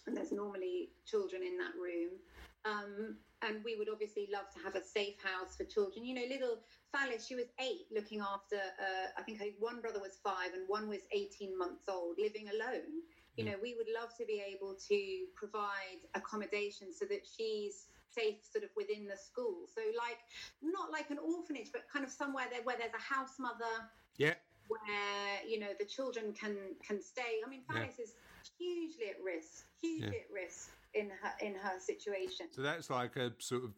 [0.07, 2.21] and there's normally children in that room.
[2.65, 6.05] Um, and we would obviously love to have a safe house for children.
[6.05, 6.61] You know, little
[6.93, 8.61] Phyllis, she was eight, looking after.
[8.79, 12.49] Uh, I think her one brother was five, and one was 18 months old, living
[12.53, 13.03] alone
[13.37, 14.99] you know we would love to be able to
[15.35, 19.65] provide accommodation so that she's safe sort of within the school.
[19.75, 20.19] So like
[20.63, 24.35] not like an orphanage but kind of somewhere there where there's a house mother Yeah,
[24.69, 27.41] where you know the children can can stay.
[27.45, 27.81] I mean Yeah.
[27.81, 28.15] Phyllis is
[28.59, 32.47] hugely at risk hugely at risk in her in her situation.
[32.51, 33.71] So that's like a sort of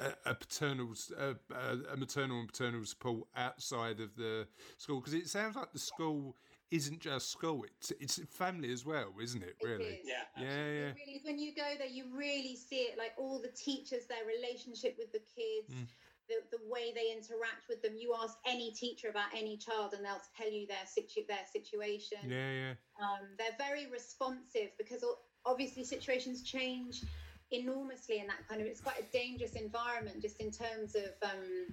[0.00, 5.56] a, a paternal, a maternal and paternal support outside of the school because it sounds
[5.56, 6.34] like the school
[6.70, 9.56] isn't just school; it's it's family as well, isn't it?
[9.60, 9.84] It Really?
[9.84, 10.06] is.
[10.06, 13.40] Yeah, Yeah, It yeah, really, when you go there, you really see it like all
[13.40, 15.86] the teachers, their relationship with the kids, Mm.
[16.28, 17.92] the, the way they interact with them.
[17.96, 22.18] You ask any teacher about any child, and they'll tell you their situ- their situation.
[22.28, 22.74] yeah, yeah.
[23.00, 25.04] Um, they're very responsive because
[25.44, 27.04] obviously situations change
[27.52, 28.66] enormously in that kind of.
[28.66, 31.10] It's quite a dangerous environment, just in terms of.
[31.22, 31.68] Um,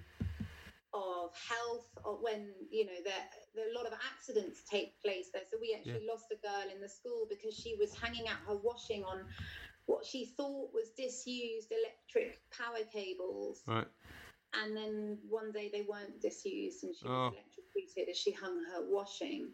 [0.96, 5.44] of health or when you know there, there a lot of accidents take place there
[5.50, 8.58] so we actually lost a girl in the school because she was hanging out her
[8.64, 9.26] washing on
[9.86, 13.88] what she thought was disused electric power cables Right.
[14.54, 17.30] and then one day they weren't disused and she Oh.
[17.30, 19.52] was electrocuted as she hung her washing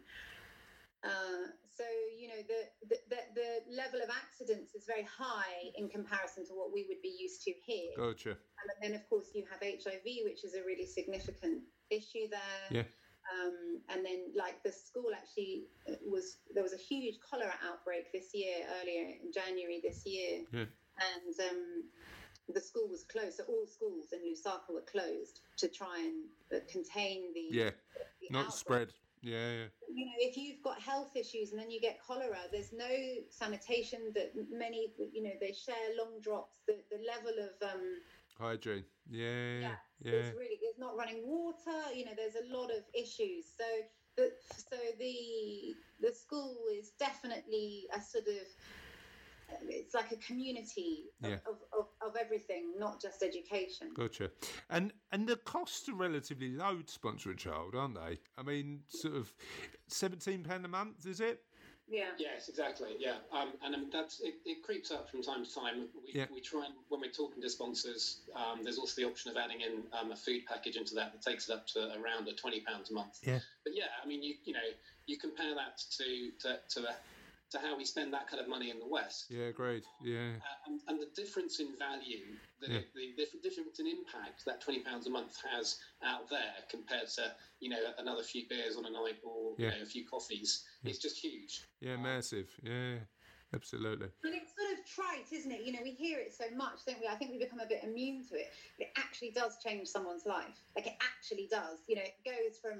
[1.02, 1.84] uh, so
[2.18, 6.52] you know the, the the the level of accidents is very high in comparison to
[6.52, 8.30] what we would be used to here Gotcha.
[8.30, 12.68] and then, of course, you have HIV, which is a really significant issue there.
[12.70, 12.82] Yeah.
[13.30, 18.12] Um, and then, like the school actually uh, was there was a huge cholera outbreak
[18.12, 20.66] this year, earlier in January this year, Yeah.
[20.98, 21.84] and um,
[22.52, 23.36] the school was closed.
[23.36, 27.70] So all schools in Lusaka were closed to try and uh, contain the Yeah.
[28.20, 28.88] the Not outbreak spread.
[29.22, 29.66] Yeah, yeah.
[29.94, 32.88] you know, if you've got health issues and then you get cholera, there's no
[33.28, 34.12] sanitation.
[34.14, 36.60] That many, you know, they share long drops.
[36.66, 37.84] The the level of um,
[38.38, 38.84] Hygiene.
[39.10, 40.12] Yeah, yeah, yeah.
[40.12, 41.94] There's really there's not running water.
[41.94, 43.44] You know, there's a lot of issues.
[43.56, 43.64] So
[44.16, 48.46] the so the the school is definitely a sort of
[49.68, 51.36] it's like a community of, Yeah.
[51.46, 53.88] of, of, of everything, not just education.
[53.94, 54.30] Gotcha.
[54.68, 58.18] And and the costs are relatively low to sponsor a child, aren't they?
[58.38, 59.34] I mean, sort of
[59.88, 61.42] seventeen pound a month, is it?
[61.90, 62.10] Yeah.
[62.18, 62.90] Yes, exactly.
[62.98, 64.62] Yeah, um, and um, that's it, it.
[64.62, 65.88] creeps up from time to time.
[66.06, 66.26] We, Yeah.
[66.32, 69.60] we try and when we're talking to sponsors, um, there's also the option of adding
[69.60, 72.60] in um, a food package into that that takes it up to around a twenty
[72.60, 73.18] pounds a month.
[73.22, 73.40] Yeah.
[73.64, 74.68] But yeah, I mean, you you know,
[75.06, 76.94] you compare that to to to, the,
[77.50, 79.26] to how we spend that kind of money in the West.
[79.28, 79.82] Yeah, agreed.
[80.02, 80.32] Yeah.
[80.40, 82.26] Uh, and, and the difference in value,
[82.60, 82.80] the, Yeah.
[82.94, 87.32] the diff- difference in impact that twenty pounds a month has out there compared to
[87.60, 89.72] you know another few beers on a night or Yeah.
[89.72, 91.64] you know, a few coffees, it's just huge.
[91.80, 92.48] Yeah, massive.
[92.62, 92.96] Yeah.
[93.52, 94.06] Absolutely.
[94.22, 95.62] And it's sort of trite, isn't it?
[95.64, 97.08] You know, we hear it so much, don't we?
[97.08, 98.52] I think we become a bit immune to it.
[98.78, 100.60] But it actually does change someone's life.
[100.76, 101.80] Like it actually does.
[101.88, 102.78] You know, it goes from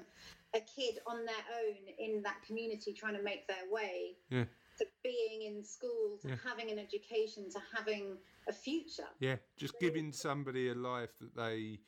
[0.55, 4.45] a kid on their own in that community trying to make their way Yeah.
[4.81, 6.35] To being in school, to Yeah.
[6.43, 8.17] having an education, to having
[8.47, 9.07] a future.
[9.19, 9.37] Yeah.
[9.57, 11.79] Just giving somebody a life that they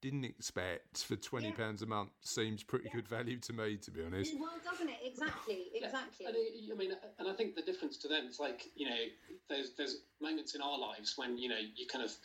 [0.00, 1.54] didn't expect for twenty Yeah.
[1.56, 4.34] pounds a month seems pretty good value to me, to be honest.
[4.38, 4.98] Well, doesn't it?
[5.02, 5.70] Exactly.
[5.72, 6.26] Yeah, Exactly.
[6.26, 8.88] And I I mean, uh, and I think the difference to them is like you
[8.90, 9.06] know,
[9.48, 12.16] there's there's moments in our lives when you know you kind of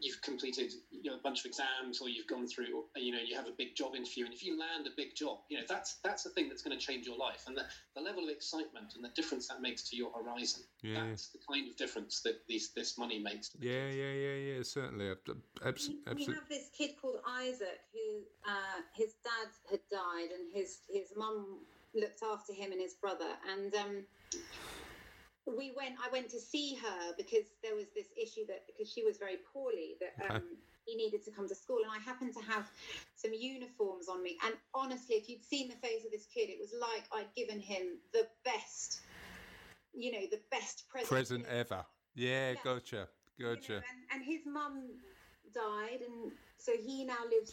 [0.00, 2.66] you've completed you know, a bunch of exams or you've gone through
[2.96, 5.38] you know you have a big job interview and if you land a big job
[5.48, 7.64] you know that's that's the thing that's going to change your life and the,
[7.94, 11.06] the level of excitement and the difference that makes to your horizon Yeah.
[11.06, 13.96] that's the kind of difference that these this money makes to the Yeah, kids.
[13.96, 14.62] yeah, yeah, yeah.
[14.62, 15.14] Certainly.
[15.26, 16.14] we, Absolutely.
[16.14, 21.12] we have this kid called Isaac who uh, his dad had died and his his
[21.16, 24.04] mum looked after him and his brother and um,
[25.46, 29.02] we went I went to see her because there was this issue that because she
[29.02, 30.42] was very poorly that um,
[30.84, 32.70] he needed to come to school and I happened to have
[33.16, 36.58] some uniforms on me and honestly if you'd seen the face of this kid it
[36.60, 39.00] was like I'd given him the best
[39.94, 41.84] you know the best present Present ever.
[42.14, 42.56] Yeah, Yeah.
[42.64, 43.08] gotcha.
[43.36, 43.74] you know, Gotcha.
[43.76, 44.90] and, and his mum
[45.54, 47.52] died, and so he now lives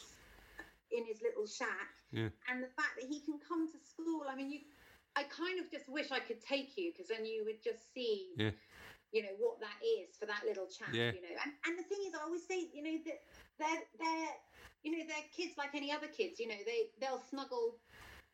[0.92, 1.90] in his little shack.
[2.12, 2.30] Yeah.
[2.50, 4.60] And the fact that he can come to school, I mean, you,
[5.18, 8.38] I kind of just wish I could take you because then you would just see,
[8.38, 8.52] Yeah.
[9.12, 10.94] you know, what that is for that little chap.
[10.94, 11.12] Yeah.
[11.12, 13.20] You know, and and the thing is, I always say, you know, that
[13.60, 14.34] they're they're
[14.84, 16.40] you know they're kids like any other kids.
[16.40, 17.82] You know, they they'll snuggle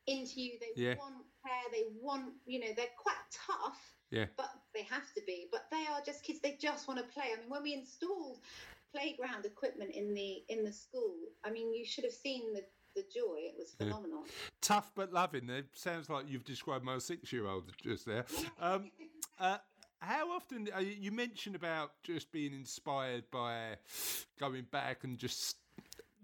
[0.07, 0.59] into you.
[0.59, 0.95] They Yeah.
[0.95, 1.67] want care.
[1.71, 3.79] They want, you know, they're quite tough
[4.11, 4.25] Yeah.
[4.37, 5.47] but they have to be.
[5.51, 6.41] But they are just kids.
[6.41, 7.31] They just want to play.
[7.33, 8.39] I mean, when we installed
[8.93, 12.63] playground equipment in the in the school, I mean, you should have seen the
[12.95, 13.37] the joy.
[13.39, 13.87] It was Yeah.
[13.87, 14.25] phenomenal.
[14.61, 15.49] Tough but loving.
[15.49, 18.25] It sounds like you've described my six-year-old just there.
[18.59, 18.91] Um,
[19.39, 19.57] uh,
[19.99, 23.77] how often uh, you mentioned about just being inspired by
[24.39, 25.57] going back and just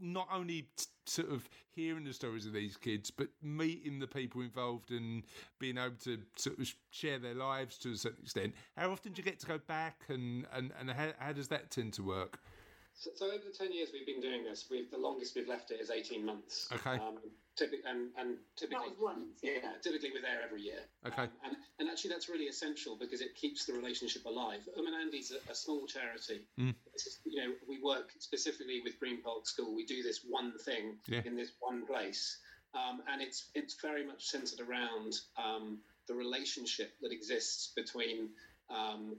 [0.01, 4.41] not only t- sort of hearing the stories of these kids, but meeting the people
[4.41, 5.23] involved and
[5.59, 8.53] being able to sort of share their lives to a certain extent.
[8.77, 11.71] How often do you get to go back, and and, and how, how does that
[11.71, 12.39] tend to work?
[12.99, 15.71] So, so over the ten years we've been doing this, we've the longest we've left
[15.71, 16.67] it is eighteen months.
[16.71, 16.95] Okay.
[16.99, 17.17] Um,
[17.55, 19.39] typically, and, and typically, was once.
[19.41, 20.79] yeah, typically we're there every year.
[21.07, 21.23] Okay.
[21.23, 24.67] Um, and, and actually, that's really essential because it keeps the relationship alive.
[24.77, 26.41] Um and Andy's a, a small charity.
[26.59, 26.75] Mm.
[26.93, 29.73] It's just, you know, we work specifically with Green Park School.
[29.73, 31.21] We do this one thing Yeah.
[31.23, 32.37] in this one place,
[32.73, 38.29] um, and it's it's very much centered around um, the relationship that exists between.
[38.69, 39.15] Um,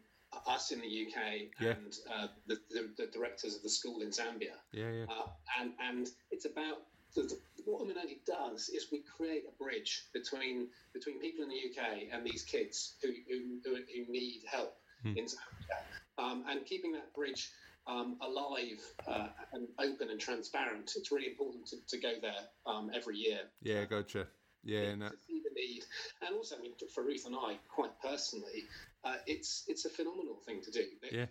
[0.47, 1.71] us in the UK Yeah.
[1.73, 5.27] and uh, the, the, the directors of the school in Zambia, Yeah, yeah, uh,
[5.61, 6.83] and and it's about
[7.15, 11.57] the, the, what Umunandi does is we create a bridge between between people in the
[11.57, 15.17] UK and these kids who who, who, who need help Hmm.
[15.17, 15.79] in Zambia,
[16.19, 17.51] um, and keeping that bridge
[17.87, 20.93] um, alive uh, and open and transparent.
[20.95, 23.41] It's really important to, to go there um, every year.
[23.63, 24.27] Yeah, gotcha.
[24.63, 25.09] Yeah, no.
[25.09, 25.85] to see the need,
[26.27, 28.65] and also, I mean, for Ruth and I, quite personally,
[29.05, 30.85] uh, it's it's a phenomenal thing to do.
[31.11, 31.27] Yeah.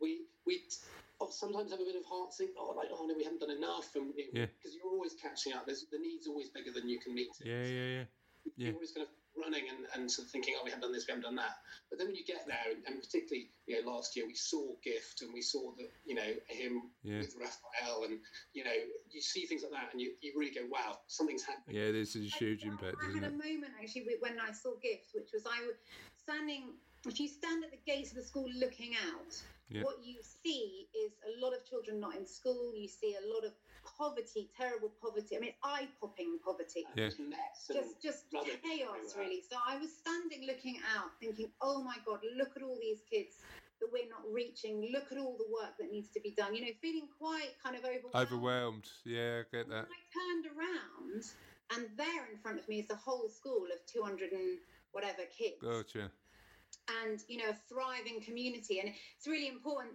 [0.00, 0.60] We we,
[1.20, 2.50] oh, sometimes have a bit of heart sink.
[2.58, 4.70] Oh, like oh no, we haven't done enough, and because Yeah.
[4.72, 5.66] you're always catching up.
[5.66, 7.28] There's the need's always bigger than you can meet.
[7.40, 7.46] it.
[7.46, 8.04] Yeah, yeah, yeah.
[8.56, 8.72] You're yeah.
[8.74, 11.12] always kind of running and, and sort of thinking, oh, we haven't done this, we
[11.12, 11.56] haven't done that.
[11.90, 14.74] But then when you get there, and, and particularly, you know, last year we saw
[14.82, 17.18] Gift and we saw that, you know, him Yeah.
[17.18, 18.18] with Raphael, and
[18.52, 18.76] you know,
[19.10, 21.76] you see things like that, and you, you really go, wow, something's happening.
[21.76, 23.34] Yeah, this is a huge I- impact, I isn't had it?
[23.34, 25.76] a moment actually when I saw Gift, which was I was
[26.16, 26.74] standing.
[27.04, 29.34] If you stand at the gates of the school looking out,
[29.68, 29.82] Yeah.
[29.82, 32.72] what you see is a lot of children not in school.
[32.76, 33.52] You see a lot of
[33.84, 35.36] poverty, terrible poverty.
[35.36, 36.84] I mean, eye popping poverty.
[36.94, 37.06] Yeah.
[37.06, 37.18] Just
[37.72, 38.30] Just, just
[38.62, 39.42] chaos, really.
[39.48, 43.36] So I was standing looking out, thinking, "Oh my God, look at all these kids
[43.80, 44.90] that we're not reaching.
[44.92, 47.76] Look at all the work that needs to be done." You know, feeling quite kind
[47.76, 48.14] of overwhelmed.
[48.14, 48.88] Overwhelmed.
[49.04, 49.86] Yeah, I get that.
[49.86, 51.24] then I turned around,
[51.74, 54.58] and there in front of me is the whole school of 200 and
[54.92, 56.10] whatever kids, Gotcha.
[57.02, 58.80] and you know, a thriving community.
[58.80, 59.92] And it's really important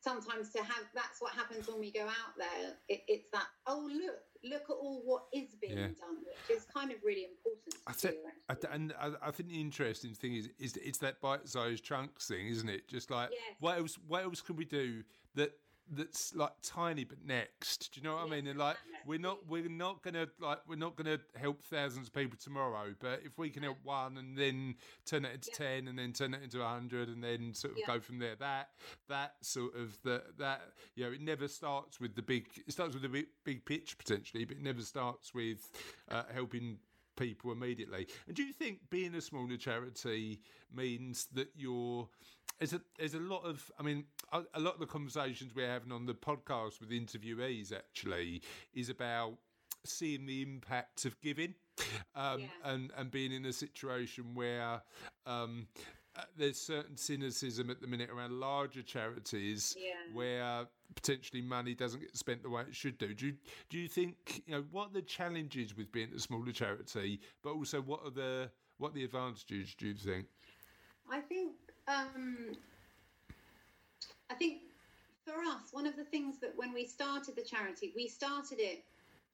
[0.00, 0.84] sometimes to have.
[0.94, 2.74] That's what happens when we go out there.
[2.88, 3.46] It, it's that.
[3.66, 5.86] Oh, look, look at all what is being Yeah.
[5.88, 7.72] done, which is kind of really important.
[7.74, 8.70] To I think, do, I, actually.
[8.72, 12.68] and I, I think the interesting thing is, is it's that bite-sized chunks thing, isn't
[12.68, 12.88] it?
[12.88, 13.56] Just like Yes.
[13.60, 13.98] what else?
[14.06, 15.02] What else can we do
[15.34, 15.52] that
[15.90, 17.92] that's like tiny but next?
[17.92, 18.46] Do you know what I mean?
[18.46, 22.38] And like we're not we're not gonna like we're not gonna help thousands of people
[22.42, 24.74] tomorrow, but if we can help one and then
[25.06, 25.66] turn it into Yeah.
[25.66, 27.86] ten and then turn it into a hundred and then sort of Yeah.
[27.86, 28.70] go from there, that
[29.08, 32.46] that sort of the that you know it never starts with the big.
[32.66, 35.70] It starts with a big, big pitch potentially, but it never starts with
[36.10, 36.78] uh, helping
[37.18, 38.06] people immediately.
[38.26, 40.40] And do you think being a smaller charity
[40.74, 42.08] means that you're
[42.58, 45.68] there's a there's a lot of I mean a, a lot of the conversations we're
[45.68, 48.42] having on the podcast with interviewees actually
[48.74, 49.34] is about
[49.84, 51.54] seeing the impact of giving
[52.16, 52.46] um, Yeah.
[52.64, 54.82] and and being in a situation where
[55.26, 55.68] um,
[56.36, 59.94] there's certain cynicism at the minute around larger charities Yeah.
[60.12, 63.14] where potentially money doesn't get spent the way it should do.
[63.14, 63.34] Do you,
[63.68, 67.50] do you think you know what are the challenges with being a smaller charity, but
[67.50, 69.74] also what are the what are the advantages?
[69.74, 70.26] Do you think?
[71.10, 71.52] I think
[71.86, 72.56] um,
[74.30, 74.62] I think
[75.24, 78.84] for us, one of the things that when we started the charity, we started it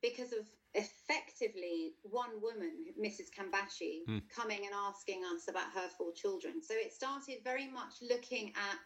[0.04, 3.30] because of effectively one woman, Mrs.
[3.36, 4.18] Kambashi, Hmm.
[4.28, 6.60] coming and asking us about her four children.
[6.62, 8.78] So it started very much looking at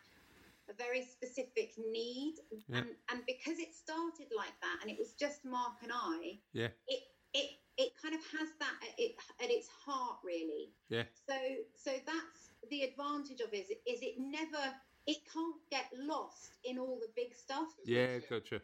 [0.69, 2.79] a very specific need, Yeah.
[2.79, 6.71] and and because it started like that, and it was just Mark and I, Yeah,
[6.87, 7.03] it
[7.35, 11.37] it it kind of has that at, it, at its heart really yeah, so
[11.75, 14.65] so that's the advantage of it is, is it never
[15.07, 18.19] it can't get lost in all the big stuff yeah.
[18.29, 18.61] Gotcha.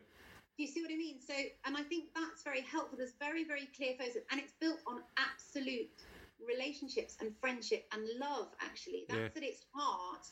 [0.57, 1.35] Do you see what i mean so
[1.67, 5.01] and i think that's very helpful there's very very clear focus and it's built on
[5.19, 5.89] absolute
[6.47, 9.37] relationships and friendship and love actually that's Yeah.
[9.37, 10.27] at its heart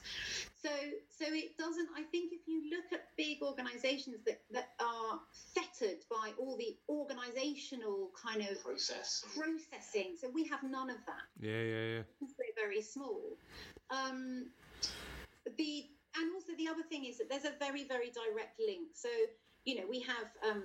[0.63, 0.69] so
[1.09, 5.21] so it doesn't i think if you look at big organizations that that are
[5.55, 9.25] fettered by all the organizational kind of process.
[9.35, 12.03] processing so we have none of that Yeah, yeah, yeah.
[12.21, 13.39] because we're very small.
[13.91, 14.51] Um,
[15.59, 18.89] the and also the other thing is that there's a very very direct link.
[18.95, 19.09] So
[19.64, 20.62] you know we have um,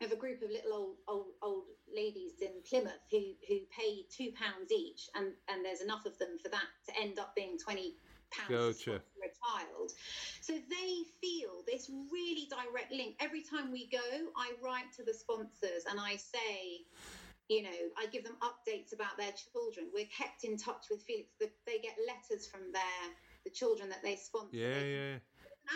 [0.00, 1.64] have a group of little old old, old
[1.94, 6.38] ladies in Plymouth who who pay two pounds each, and and there's enough of them
[6.42, 7.94] for that to end up being twenty
[8.30, 9.00] pounds Gotcha.
[9.00, 9.92] for a child.
[10.40, 10.90] So they
[11.20, 13.16] feel this really direct link.
[13.20, 16.80] Every time we go, I write to the sponsors and I say,
[17.48, 19.88] you know, I give them updates about their children.
[19.94, 21.28] We're kept in touch with Felix.
[21.38, 23.04] They get letters from their
[23.44, 24.56] the children that they sponsor.
[24.56, 25.14] Yeah, yeah.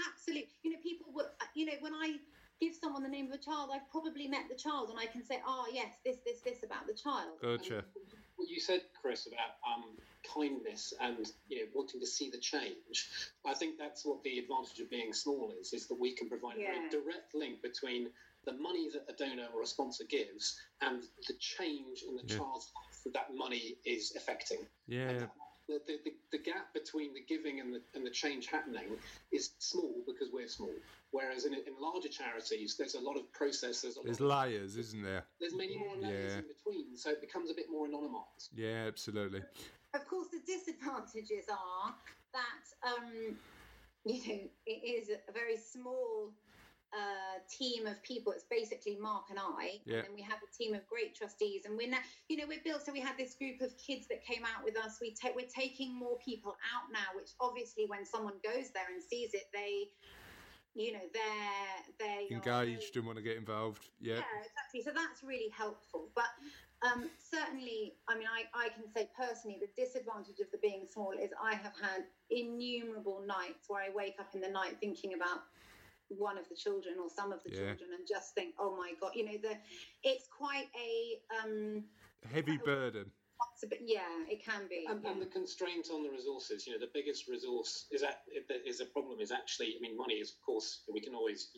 [0.08, 0.48] Absolutely.
[0.62, 1.26] You know, people would.
[1.54, 2.16] You know, when I
[2.60, 5.24] give someone the name of a child, I've probably met the child, and I can
[5.24, 7.38] say, oh yes, this, this, this about the child.
[7.40, 7.84] Gotcha.
[8.36, 9.96] What you said, Chris, about um,
[10.34, 13.08] kindness and you know wanting to see the change,
[13.46, 16.56] I think that's what the advantage of being small is: is that we can provide
[16.56, 16.72] a Yeah.
[16.78, 18.10] very direct link between
[18.44, 22.38] the money that a donor or a sponsor gives and the change in the Yeah.
[22.38, 24.68] child's life that that money is affecting.
[24.86, 25.26] Yeah,
[25.68, 28.84] The, the, the, the gap between the giving and the, and the change happening
[29.32, 30.70] is small because we're small.
[31.10, 33.82] Whereas in, in larger charities, there's a lot of process.
[33.82, 34.48] There's a there's lot.
[34.48, 35.24] layers, isn't there?
[35.40, 36.38] There's many more layers Yeah.
[36.38, 38.50] in between, so it becomes a bit more anonymised.
[38.54, 39.42] Yeah, absolutely.
[39.94, 41.94] Of course, the disadvantages are
[42.32, 43.36] that um,
[44.04, 46.30] you know it is a very small
[46.96, 48.32] uh, team of people.
[48.32, 49.96] It's basically Mark and I, Yeah.
[49.98, 52.64] and then we have a team of great trustees, and we're now you know we're
[52.64, 52.84] built.
[52.86, 54.98] So we had this group of kids that came out with us.
[55.00, 59.02] We ta- we're taking more people out now, which obviously when someone goes there and
[59.02, 59.88] sees it, they
[60.74, 63.88] you know they're they Engaged very- and want to get involved.
[64.00, 64.14] Yeah.
[64.16, 64.82] yeah, exactly.
[64.82, 66.10] So that's really helpful.
[66.14, 66.28] But
[66.82, 71.12] um, certainly, I mean, I, I can say personally, the disadvantage of the being small
[71.12, 75.40] is I have had innumerable nights where I wake up in the night thinking about
[76.08, 77.74] one of the children or some of the Yeah.
[77.74, 79.58] children and just think, oh my god, you know, the
[80.02, 81.84] it's quite a um,
[82.30, 83.10] Heavy burden.
[83.62, 84.86] a bit, yeah, it can be.
[84.88, 88.22] And, and the constraint on the resources, you know, the biggest resource is that
[88.66, 91.50] is a problem is actually, I mean, money is of course we can always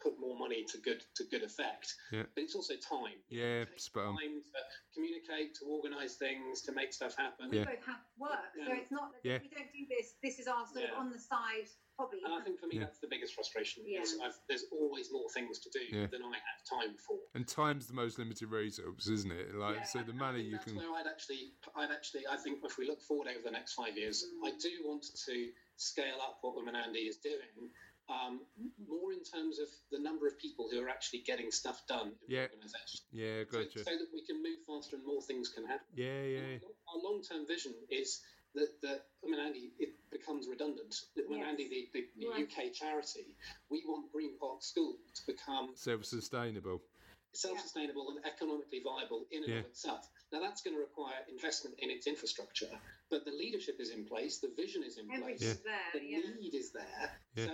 [0.00, 2.24] put more money to good to good effect, Yeah.
[2.34, 3.18] but it's also time.
[3.28, 4.16] Yeah, It takes spot on.
[4.18, 4.60] time to
[4.94, 7.50] communicate, to organise things, to make stuff happen.
[7.50, 7.64] we Yeah.
[7.64, 9.36] both have work, so it's not that Yeah.
[9.36, 10.14] if we don't do this.
[10.22, 10.92] This is our sort Yeah.
[10.92, 11.68] of on the side
[11.98, 12.18] hobby.
[12.24, 12.84] And I think for me Yeah.
[12.84, 13.84] that's the biggest frustration.
[13.86, 14.00] Yeah.
[14.22, 16.06] I've, there's always more things to do Yeah.
[16.06, 17.18] than I have time for.
[17.34, 19.54] And time's the most limited resource, isn't it?
[19.54, 20.76] Like, Yeah, so the money think you that's can.
[20.76, 23.96] where I'd actually, I'd actually, I think if we look forward over the next five
[23.96, 24.48] years, Mm.
[24.48, 27.70] I do want to scale up what Umunandi is doing,
[28.08, 28.40] um,
[28.88, 32.28] more in terms of the number of people who are actually getting stuff done in
[32.28, 32.46] Yeah.
[32.46, 33.84] the organisation, Yeah, so, gotcha.
[33.84, 35.86] so that we can move faster and more things can happen.
[35.94, 36.38] Yeah, yeah.
[36.38, 38.22] And Our long-term vision is
[38.54, 40.94] that, that Umunandi it becomes redundant.
[41.16, 41.48] That Women Yes.
[41.50, 43.34] Andy, the, the, the UK charity,
[43.70, 46.82] we want Green Park School to become Self sustainable.
[47.34, 49.58] self-sustainable and economically viable in and Yeah.
[49.60, 50.06] of itself.
[50.32, 52.68] Now that's going to require investment in its infrastructure,
[53.10, 55.90] but the leadership is in place, the vision is in place, Everything's there.
[55.94, 56.18] the Yeah.
[56.40, 57.10] need is there.
[57.36, 57.46] Yeah.
[57.46, 57.52] So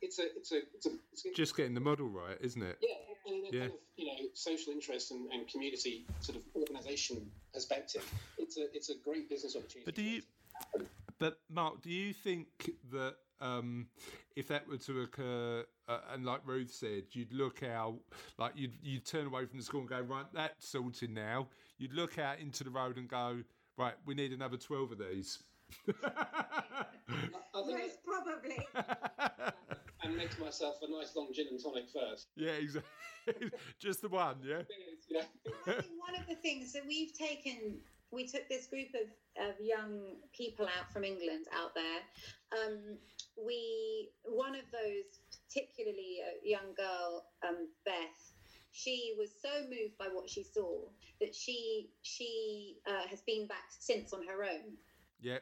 [0.00, 2.78] it's a it's a it's a, it's a Just getting the model right, isn't it?
[2.82, 3.60] yeah, and in a Yeah.
[3.60, 8.04] kind of you know social interest and, and community sort of organisation perspective,
[8.38, 9.84] it's a it's a great business opportunity.
[9.84, 10.22] But do you-
[11.18, 12.48] But Mark, do you think
[12.92, 13.86] that um,
[14.36, 17.98] if that were to occur, uh, and like Ruth said, you'd look out,
[18.38, 21.48] like you'd you'd turn away from the school and go, right, that's sorted now.
[21.78, 23.38] You'd look out into the road and go,
[23.76, 25.42] right, we need another twelve of these.
[26.04, 26.84] I
[27.66, 28.66] think Most probably.
[30.04, 32.28] and make myself a nice long gin and tonic first.
[32.36, 32.90] yeah, exactly.
[33.78, 34.62] Just the one, yeah.
[35.08, 35.22] Yeah.
[35.66, 37.76] I think one of the things that we've taken,
[38.12, 39.08] we took this group of,
[39.48, 42.00] of young people out from England out there.
[42.52, 42.98] Um,
[43.42, 48.32] we one of those, particularly a young girl, um, Beth.
[48.74, 50.84] She was so moved by what she saw
[51.20, 54.76] that she she uh, has been back since on her own.
[55.20, 55.38] Yeah,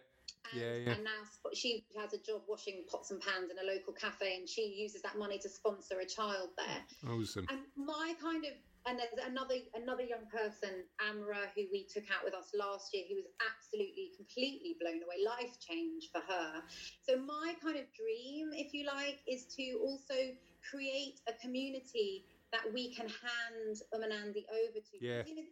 [0.53, 0.93] And, Yeah, yeah.
[0.93, 4.37] and now sp- she has a job washing pots and pans in a local cafe,
[4.37, 7.13] and she uses that money to sponsor a child there.
[7.13, 7.47] awesome.
[7.51, 8.53] And my kind of
[8.87, 13.05] and there's another another young person, Amra, who we took out with us last year,
[13.09, 16.63] who was absolutely completely blown away, life change for her.
[17.05, 20.33] So my kind of dream, if you like, is to also
[20.65, 24.97] create a community that we can hand Um and Andy over to.
[25.01, 25.23] Yeah.
[25.27, 25.49] You know,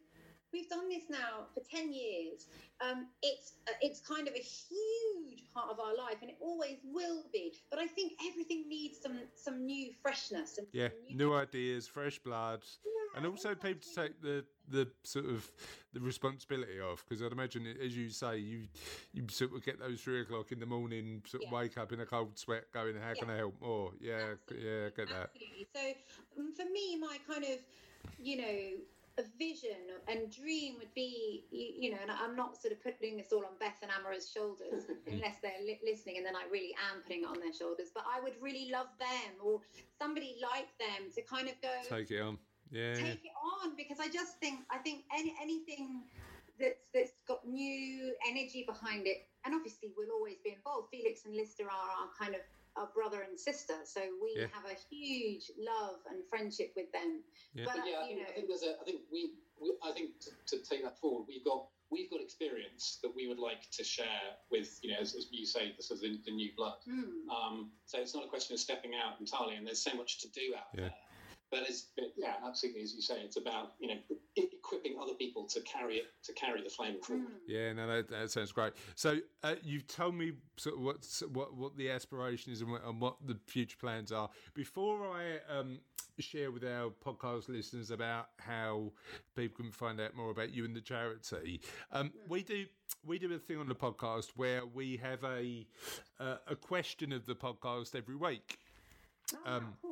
[0.52, 2.46] we've done this now for 10 years
[2.80, 6.78] um, it's uh, it's kind of a huge part of our life and it always
[6.84, 11.34] will be but i think everything needs some some new freshness and Yeah, some new
[11.34, 12.62] ideas, fresh blood,
[13.14, 15.50] and Yeah, also people to take the the sort of
[15.94, 18.68] the responsibility of because I'd imagine as you say you
[19.12, 21.58] you sort of get those three o'clock in the morning sort of Yeah.
[21.58, 23.34] wake up in a cold sweat going how can Yeah.
[23.34, 24.68] I help more yeah Absolutely.
[24.70, 25.66] yeah I get that Absolutely.
[25.74, 25.82] So
[26.38, 27.58] um, for me, my kind of,
[28.18, 28.58] you know,
[29.18, 33.16] a vision and dream would be, you, you know, and I'm not sort of putting
[33.16, 35.12] this all on Beth and Amara's shoulders mm.
[35.12, 37.90] unless they're li- listening, and then I really am putting it on their shoulders.
[37.92, 39.60] But I would really love them or
[39.98, 42.38] somebody like them to kind of go take it on
[42.70, 46.04] yeah take it on because I just think I think any anything
[46.60, 50.88] that's that's got new energy behind it, and obviously we'll always be involved.
[50.90, 52.42] Felix and Lister are our kind of
[52.78, 54.46] our brother and sister, so we Yeah.
[54.52, 57.22] have a huge love and friendship with them.
[57.54, 57.64] Yeah.
[57.66, 58.72] But, But yeah, I you think, know, I think there's a.
[58.80, 59.34] I think we.
[59.60, 63.26] we I think to, to take that forward, we've got we've got experience that we
[63.26, 66.30] would like to share with you know, as, as you say, this is the, the
[66.30, 66.78] new blood.
[66.84, 70.20] hmm, Um, so it's not a question of stepping out entirely, and there's so much
[70.20, 70.80] to do out Yeah.
[70.82, 70.94] there.
[71.50, 74.00] But it's but yeah, absolutely, as you say, it's about you know
[74.68, 77.24] equipping other people to carry it to carry the flame forward.
[77.26, 77.32] hmm.
[77.46, 78.74] Yeah, no, that, that sounds great.
[78.94, 82.84] So uh, you've told me sort of what's, what what the aspiration is and what,
[82.84, 84.28] and what the future plans are.
[84.54, 85.80] Before I um,
[86.18, 88.92] share with our podcast listeners about how
[89.36, 91.60] people can find out more about you and the charity,
[91.92, 92.66] um, we do
[93.06, 95.66] we do a thing on the podcast where we have a
[96.20, 98.58] uh, a question of the podcast every week
[99.44, 99.87] Ah, Um, cool.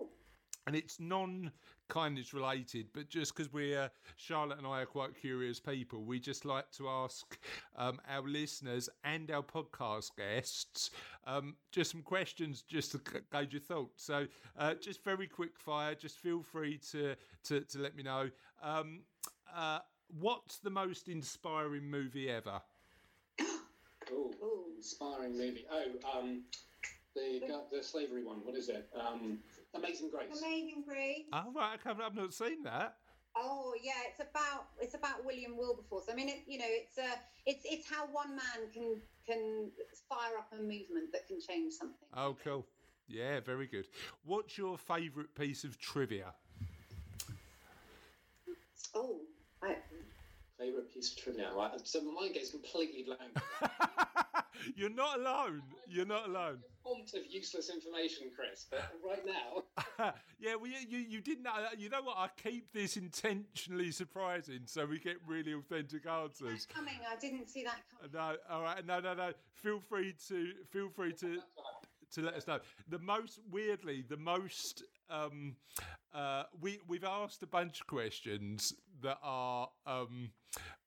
[0.67, 1.53] And it's non
[1.89, 6.45] kindness related, but just because we're Charlotte and I are quite curious people, we just
[6.45, 7.39] like to ask
[7.77, 10.91] um, our listeners and our podcast guests
[11.27, 13.01] um, just some questions just to
[13.33, 14.05] gauge your thoughts.
[14.05, 14.27] So,
[14.59, 15.95] uh, just very quick fire.
[15.95, 17.15] Just feel free to
[17.45, 18.31] to, to let me know.
[18.63, 19.03] Um,
[19.55, 19.79] uh,
[20.19, 22.61] what's the most inspiring movie ever?
[24.11, 25.67] Oh, inspiring movie.
[25.71, 26.43] Oh, um,
[27.15, 27.41] the
[27.73, 28.39] the slavery one.
[28.45, 28.89] What is it?
[28.95, 29.39] Um,
[29.75, 30.43] Amazing Grace.
[30.43, 31.27] Amazing Grace.
[31.33, 32.97] Oh, right, I've not seen that.
[33.39, 36.05] Oh yeah, it's about it's about William Wilberforce.
[36.11, 38.97] I mean, it, you know, it's uh, it's it's how one man can
[39.27, 39.71] can
[40.09, 42.09] fire up a movement that can change something.
[42.15, 42.67] Oh, cool.
[43.09, 43.87] Yeah, very good.
[44.25, 46.33] What's your favourite piece of trivia?
[48.95, 49.21] Oh,
[49.63, 49.77] I,
[50.59, 51.51] Favorite piece of trivia.
[51.55, 51.73] Right.
[51.85, 53.21] So my mind goes completely blank.
[54.75, 55.63] You're not alone.
[55.89, 56.59] You're not alone.
[56.83, 58.67] Font of useless information, Chris.
[58.71, 61.53] But right now, yeah, well, you, you, you didn't know.
[61.77, 62.17] You know what?
[62.17, 66.49] I keep this intentionally surprising so we get really authentic answers.
[66.51, 66.95] that's coming.
[67.11, 68.13] I didn't see that coming.
[68.13, 69.33] No, all right, no, no, no.
[69.55, 71.41] Feel free to feel free to
[72.13, 72.61] to let us know.
[72.89, 75.57] The most weirdly, the most um,
[76.15, 80.31] uh, we we've asked a bunch of questions that are um,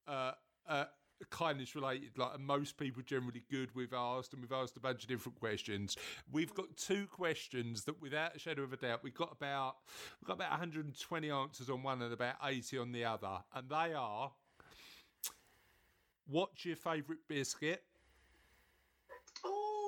[0.07, 0.31] uh,
[0.67, 0.85] uh,
[1.25, 2.17] kindness related.
[2.17, 3.69] Like most people generally good.
[3.75, 5.95] We've asked, and we've asked a bunch of different questions.
[6.31, 9.75] We've got two questions that, without a shadow of a doubt, we've got about
[10.19, 13.93] we've got about 120 answers on one and about 80 on the other, and they
[13.93, 14.31] are.
[16.27, 17.83] What's your favourite biscuit?
[19.43, 19.78] Oh,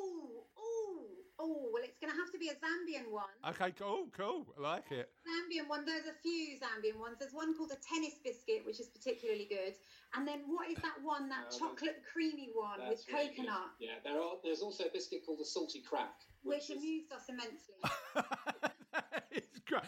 [1.41, 1.69] oh.
[1.73, 3.33] Well, it's going to have to be a Zambian one.
[3.49, 4.45] Okay, cool, cool.
[4.57, 5.09] I like it.
[5.25, 5.85] Zambian one.
[5.85, 7.17] There's a few Zambian ones.
[7.19, 9.73] There's one called a tennis biscuit, which is particularly good.
[10.15, 11.29] And then what is that one?
[11.29, 13.37] That Uh, chocolate creamy one with that's really good.
[13.47, 14.35] coconut, Yeah, there are.
[14.43, 17.75] There's also a biscuit called the salty crack, which is- amused us immensely.
[19.31, 19.83] it's great.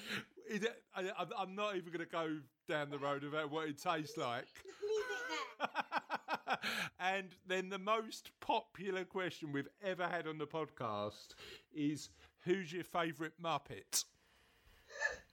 [0.50, 3.68] Is it, I, I'm- I'm not even going to go down the road about what
[3.68, 4.46] it tastes like.
[4.46, 6.00] Just leave it there.
[7.00, 11.30] and then the most popular question we've ever had on the podcast
[11.74, 12.10] is
[12.42, 14.04] who's your favourite Muppet?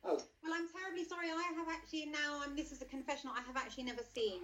[0.04, 1.28] Oh, Well, I'm terribly sorry.
[1.30, 2.40] I have actually now.
[2.42, 2.56] I'm.
[2.56, 3.34] This is a confessional.
[3.36, 4.40] I have actually never seen.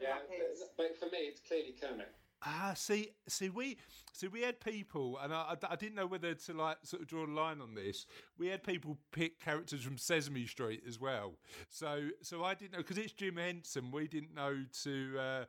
[0.00, 0.16] yeah.
[0.16, 0.60] Muppets.
[0.76, 2.12] But, but for me, it's clearly Kermit.
[2.44, 3.76] Ah, see, see, we,
[4.12, 7.08] see, we had people, and I, I, I didn't know whether to like sort of
[7.08, 8.06] draw a line on this.
[8.36, 11.34] We had people pick characters from Sesame Street as well.
[11.68, 13.92] So, so I didn't know because it's Jim Henson.
[13.92, 15.44] We didn't know to uh,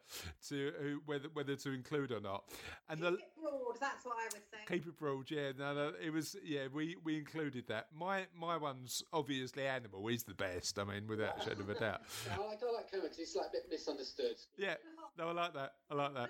[0.50, 2.44] to whether whether to include or not.
[2.89, 3.78] And the broad.
[3.80, 4.66] That's what I was saying.
[4.68, 5.52] keep it broad, yeah.
[5.58, 6.68] No, no, it was yeah.
[6.74, 7.88] We we included that.
[7.98, 10.80] My my one's obviously Animal is the best.
[10.80, 12.02] I mean, without a shadow of a doubt.
[12.34, 14.36] I like, I like Kermit because he's like a bit misunderstood.
[14.58, 14.76] Yeah,
[15.18, 15.74] no, I like that.
[15.91, 16.30] I like that.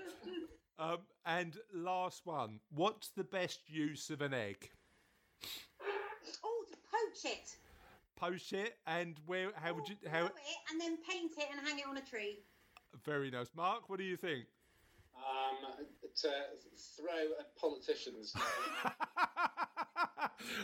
[0.79, 4.69] Um, and last one, what's the best use of an egg?
[6.43, 7.55] Oh, to poach it.
[8.15, 9.49] Poach it, and where?
[9.55, 9.95] How would you?
[10.05, 10.19] Oh, How?
[10.19, 12.39] grow it and then paint it and hang it on a tree.
[13.05, 13.89] Very nice, Mark.
[13.89, 14.45] What do you think?
[15.15, 15.85] Um,
[16.15, 16.29] to
[16.95, 18.35] throw at politicians.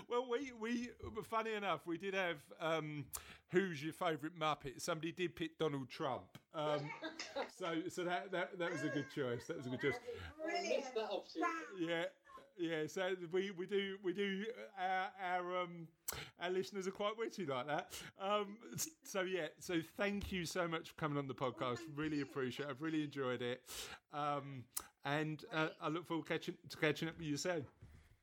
[0.10, 0.90] well, we we
[1.24, 3.06] funny enough, we did have um,
[3.52, 4.82] who's your favourite Muppet?
[4.82, 6.38] Somebody did pick Donald Trump.
[6.54, 6.90] Um,
[7.58, 9.46] so so that, that that was a good choice.
[9.48, 9.94] That was a good choice.
[10.44, 10.86] Brilliant.
[11.80, 12.06] Yeah.
[12.60, 14.44] Yeah, so we, we do we do
[14.78, 15.88] our our um
[16.42, 17.94] our listeners are quite witty like that.
[18.22, 18.58] Um,
[19.04, 21.80] so yeah, so thank you so much for coming on the podcast.
[21.96, 22.66] Really appreciate.
[22.66, 22.70] it.
[22.72, 23.62] I've really enjoyed it,
[24.14, 24.66] um,
[25.06, 27.66] and uh, I look forward to catching to catching up with you soon.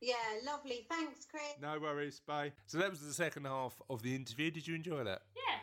[0.03, 0.15] Yeah,
[0.45, 0.85] lovely.
[0.91, 1.43] Thanks, Chris.
[1.63, 2.21] No worries.
[2.27, 2.53] Bye.
[2.67, 4.51] So that was the second half of the interview.
[4.51, 5.23] Did you enjoy that?
[5.35, 5.59] Yeah.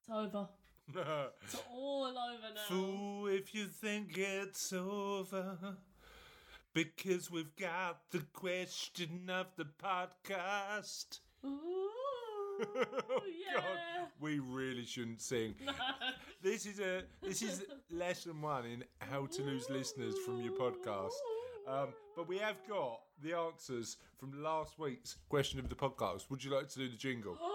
[0.00, 0.48] It's over.
[1.42, 2.60] It's all over now.
[2.68, 5.76] Fool, if you think it's over.
[6.76, 11.20] Because we've got the question of the podcast.
[11.42, 11.48] Ooh,
[12.60, 13.54] Oh, yeah.
[13.54, 15.54] God, we really shouldn't sing.
[16.42, 21.14] This is a this is lesson one in how to lose listeners from your podcast.
[21.66, 26.30] Um, but we have got the answers from last week's question of the podcast.
[26.30, 27.38] Would you like to do the jingle?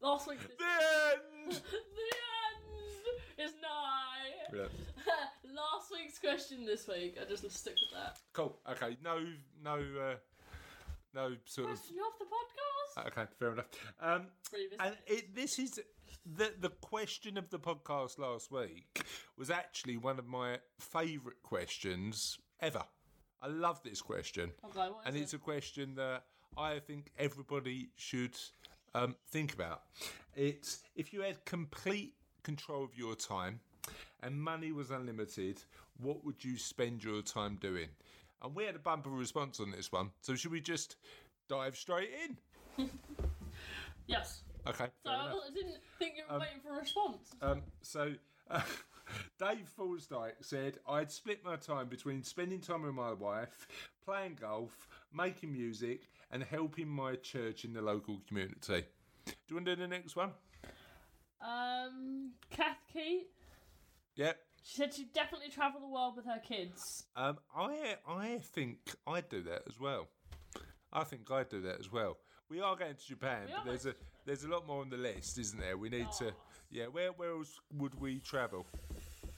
[0.00, 1.52] Last week's The end.
[1.70, 4.48] the end is nigh.
[4.50, 4.72] Brilliant.
[5.72, 7.16] Last week's question this week.
[7.20, 8.18] I just stick with that.
[8.32, 8.58] Cool.
[8.70, 8.96] Okay.
[9.02, 9.18] No.
[9.62, 9.74] No.
[9.76, 10.14] Uh,
[11.14, 11.78] no sort of.
[11.78, 13.06] Question of the podcast.
[13.06, 13.30] Okay.
[13.38, 13.66] Fair enough.
[14.00, 14.26] Um,
[14.80, 15.80] And it, this is
[16.26, 19.04] the the question of the podcast last week
[19.38, 22.82] was actually one of my favourite questions ever.
[23.42, 25.36] I love this question, Okay, and it's it?
[25.36, 26.24] a question that
[26.56, 28.34] I think everybody should
[28.94, 29.82] um, think about.
[30.34, 33.60] It's if you had complete control of your time
[34.24, 35.62] and money was unlimited,
[35.98, 37.88] what would you spend your time doing?
[38.42, 40.96] And we had a bumper response on this one, so should we just
[41.48, 42.10] dive straight
[42.78, 42.88] in?
[44.06, 44.42] Yes.
[44.66, 44.86] Okay.
[45.04, 47.30] So I, didn't think you were waiting for a response.
[47.42, 48.12] Um, so,
[48.50, 48.60] uh,
[49.38, 53.66] Dave Forsdyke said, I'd split my time between spending time with my wife,
[54.04, 58.84] playing golf, making music, and helping my church in the local community.
[59.24, 60.32] Do you want to do the next one?
[61.40, 63.28] Um, Kath Keyte.
[64.16, 64.38] Yep.
[64.62, 67.04] She said she'd definitely travel the world with her kids.
[67.16, 70.08] Um, I I think I'd do that as well.
[70.92, 72.16] I think I'd do that as well.
[72.48, 73.94] We are going to Japan, but there's a
[74.24, 75.76] there's a lot more on the list, isn't there?
[75.76, 76.28] We need to.
[76.28, 76.34] Oh.
[76.70, 78.66] Yeah, where where else would we travel?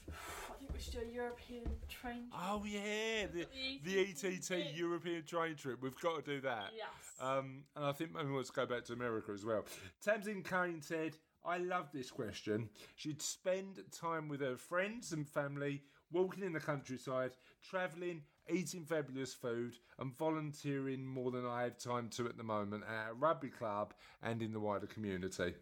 [0.07, 2.29] I think we should do a European train.
[2.29, 2.41] trip.
[2.49, 3.45] Oh yeah, the
[3.83, 5.81] the ETT European train trip.
[5.81, 6.71] We've got to do that.
[6.75, 6.87] Yes.
[7.19, 9.65] Um, and I think maybe we want to go back to America as well.
[10.03, 11.17] Tamsin Caine said,
[11.47, 12.69] I love this question.
[12.97, 15.81] She'd spend time with her friends and family,
[16.11, 17.31] walking in the countryside,
[17.63, 22.83] travelling, eating fabulous food, and volunteering more than I have time to at the moment
[22.83, 25.53] at a rugby club and in the wider community.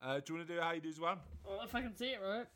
[0.00, 1.18] Uh, do you want to do Haidee's one?
[1.44, 2.46] Well, if I can see it right.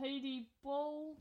[0.00, 1.16] Haidee Ball.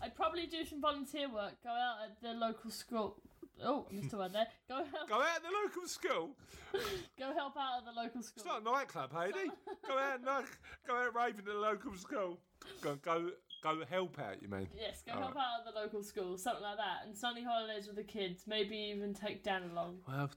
[0.00, 1.54] I'd probably do some volunteer work.
[1.64, 3.16] Go out at the local school.
[3.64, 4.46] Oh, missed a word there.
[4.68, 5.08] Go help.
[5.08, 6.30] Go out at the local school.
[7.18, 8.34] Go help out at the local school.
[8.36, 9.50] It's not a nightclub, Haidee.
[9.86, 10.42] go out, no,
[10.86, 12.38] go out raving at the local school.
[12.82, 13.30] Go, go,
[13.62, 14.42] go help out.
[14.42, 14.68] You mean?
[14.78, 17.86] Yes, go All help out at the local school, something like that, and sunny holidays
[17.86, 18.44] with the kids.
[18.46, 19.98] Maybe even take Dan along.
[20.06, 20.30] Well,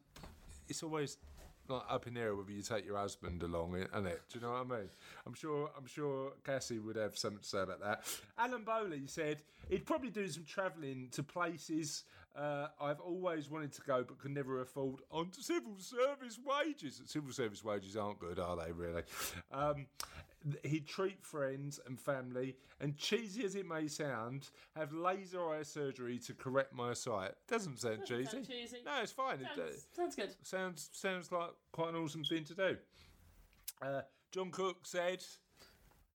[0.70, 1.18] it's always
[1.68, 4.22] like up in the air whether you take your husband along, isn't it?
[4.32, 4.90] Do you know what I mean?
[5.26, 5.70] I'm sure.
[5.78, 8.04] I'm sure Cassie would have something to say about that.
[8.38, 12.04] Alan Bowley said he'd probably do some travelling to places
[12.38, 17.02] uh, I've always wanted to go but could never afford on civil service wages.
[17.06, 18.72] Civil service wages aren't good, are they?
[18.72, 19.04] Really?
[19.52, 19.88] Um,
[20.64, 26.18] he'd treat friends and family, and cheesy as it may sound, have laser eye surgery
[26.20, 27.32] to correct my sight.
[27.48, 28.32] Doesn't sound Doesn't cheesy.
[28.32, 28.78] sound cheesy.
[28.86, 29.40] No, it's fine.
[29.42, 30.36] It, uh, Sounds, sounds good.
[30.44, 32.78] sounds sounds like quite an awesome thing to do.
[33.82, 34.02] Uh,
[34.32, 35.24] John Cook said,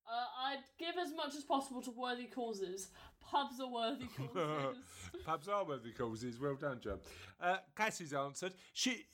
[0.07, 2.89] Uh, I'd give as much as possible to worthy causes.
[3.31, 4.77] Pubs are worthy causes.
[5.25, 6.99] "Pubs are worthy causes." Well done, John.
[7.41, 8.55] Uh, Cassie's answered.
[8.73, 9.05] She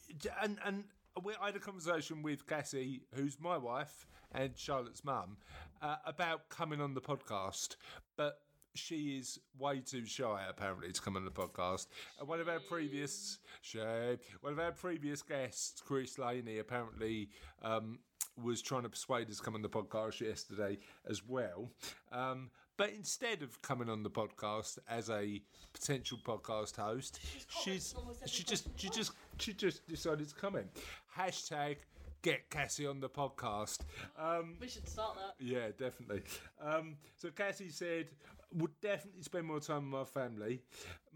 [0.43, 0.85] and and
[1.23, 5.37] we, I had a conversation with Cassie, who's my wife and Charlotte's mum,
[5.83, 7.77] uh, about coming on the podcast,
[8.17, 8.41] but.
[8.77, 11.89] She is way too shy, apparently, to come on the podcast.
[12.21, 17.31] And one of our previous shame, one of our previous guests, Chris Laney, apparently
[17.63, 17.99] um,
[18.41, 21.73] was trying to persuade us to come on the podcast yesterday as well.
[22.13, 22.51] Um,
[22.81, 25.43] but instead of coming on the podcast as a
[25.75, 27.21] potential podcast host,
[27.63, 30.67] she's every she just she just she just decided to comment.
[31.15, 31.77] Hashtag
[32.23, 33.81] get Cassie on the podcast.
[34.19, 35.35] Um, we should start that.
[35.45, 36.23] yeah, definitely.
[36.59, 38.07] Um, so Cassie said,
[38.55, 40.63] would definitely spend more time with my family,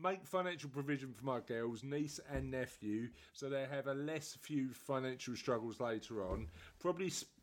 [0.01, 4.69] make financial provision for my girls, niece and nephew, so they have a less few
[4.73, 6.47] financial struggles later on.
[6.79, 7.34] Probably sp-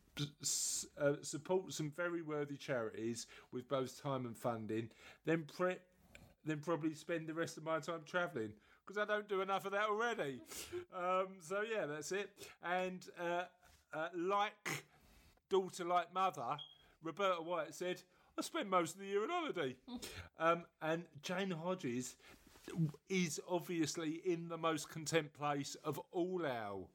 [1.00, 4.90] uh, support some very worthy charities with both time and funding.
[5.24, 5.76] Then pre-
[6.44, 8.52] then probably spend the rest of my time travelling
[8.84, 10.40] because I don't do enough of that already.
[10.96, 12.30] um, so yeah, that's it.
[12.62, 13.44] And uh,
[13.94, 14.84] uh, like
[15.48, 16.56] daughter like mother,
[17.02, 18.02] Roberta White said,
[18.38, 19.76] I spend most of the year on holiday.
[20.38, 22.16] um, and Jane Hodges
[23.08, 26.86] is obviously in the most content place of all our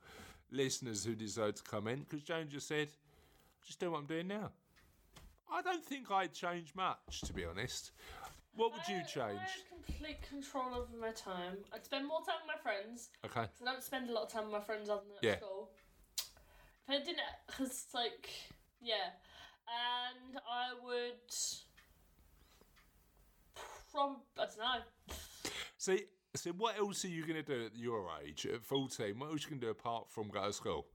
[0.51, 2.89] listeners who decide to comment because Jane just said,
[3.67, 4.51] just do what I'm doing now.
[5.51, 7.91] I don't think I'd change much, to be honest.
[8.55, 9.39] What would you I- I change?
[9.39, 11.63] had complete control over my time.
[11.73, 13.09] I'd spend more time with my friends.
[13.25, 13.41] Okay.
[13.45, 15.37] 'cause I don't spend a lot of time with my friends other than at Yeah.
[15.37, 15.71] school.
[16.17, 18.29] If I didn't, because like,
[18.79, 19.11] yeah,
[19.67, 21.31] and I would.
[23.91, 24.83] From I don't know.
[25.77, 29.17] See, see, what else are you going to do at your age, at 14?
[29.19, 30.87] What else you can do apart from go to school?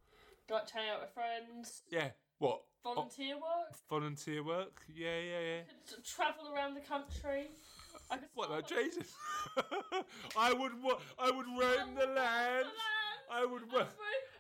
[0.49, 1.83] Go out to hang out with friends.
[1.89, 2.13] Yeah.
[2.43, 2.63] What?
[2.83, 3.77] Volunteer work.
[3.89, 4.83] volunteer work?
[4.93, 5.61] Yeah, yeah, yeah.
[5.89, 7.47] Could travel around the country.
[8.11, 9.13] I could What, like Jesus?
[10.37, 12.67] I would, wa- I would roam the land.
[13.31, 13.87] I would, and, wa- through-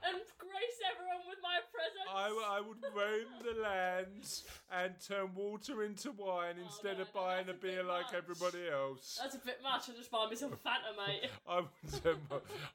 [0.03, 2.11] and grace everyone with my presence.
[2.11, 7.21] I, I would roam the lands and turn water into wine instead no, of no,
[7.21, 9.19] buying a a beer like everybody else.
[9.21, 9.89] That's a bit much.
[9.89, 11.31] I just buy myself a Fanta, mate.
[11.49, 12.17] I would turn.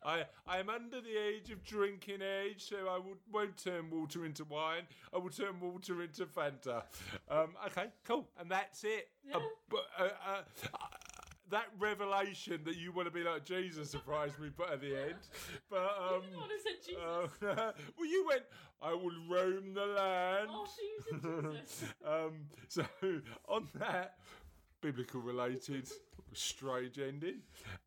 [0.06, 4.46] I I'm under the age of drinking age, so I would won't turn water into
[4.46, 4.84] wine.
[5.14, 6.84] I will turn water into Fanta.
[7.30, 9.10] Um, okay, cool, and that's it.
[9.28, 9.38] Yeah.
[9.38, 10.78] uh, uh, uh,
[11.52, 15.16] that revelation that you want to be like Jesus surprised me, but at the end,
[15.70, 17.04] but um, You're the one who said Jesus.
[17.60, 18.43] uh, well, you went.
[18.82, 20.50] I will roam the land.
[20.52, 21.84] Oh, you said Jesus.
[22.06, 22.34] um,
[22.68, 22.86] so
[23.48, 24.16] on that
[24.82, 25.89] biblical related
[26.34, 27.39] strange ending,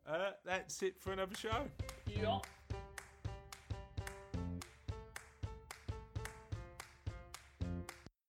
[0.08, 1.66] uh, that's it for another show.
[2.06, 2.38] yeah.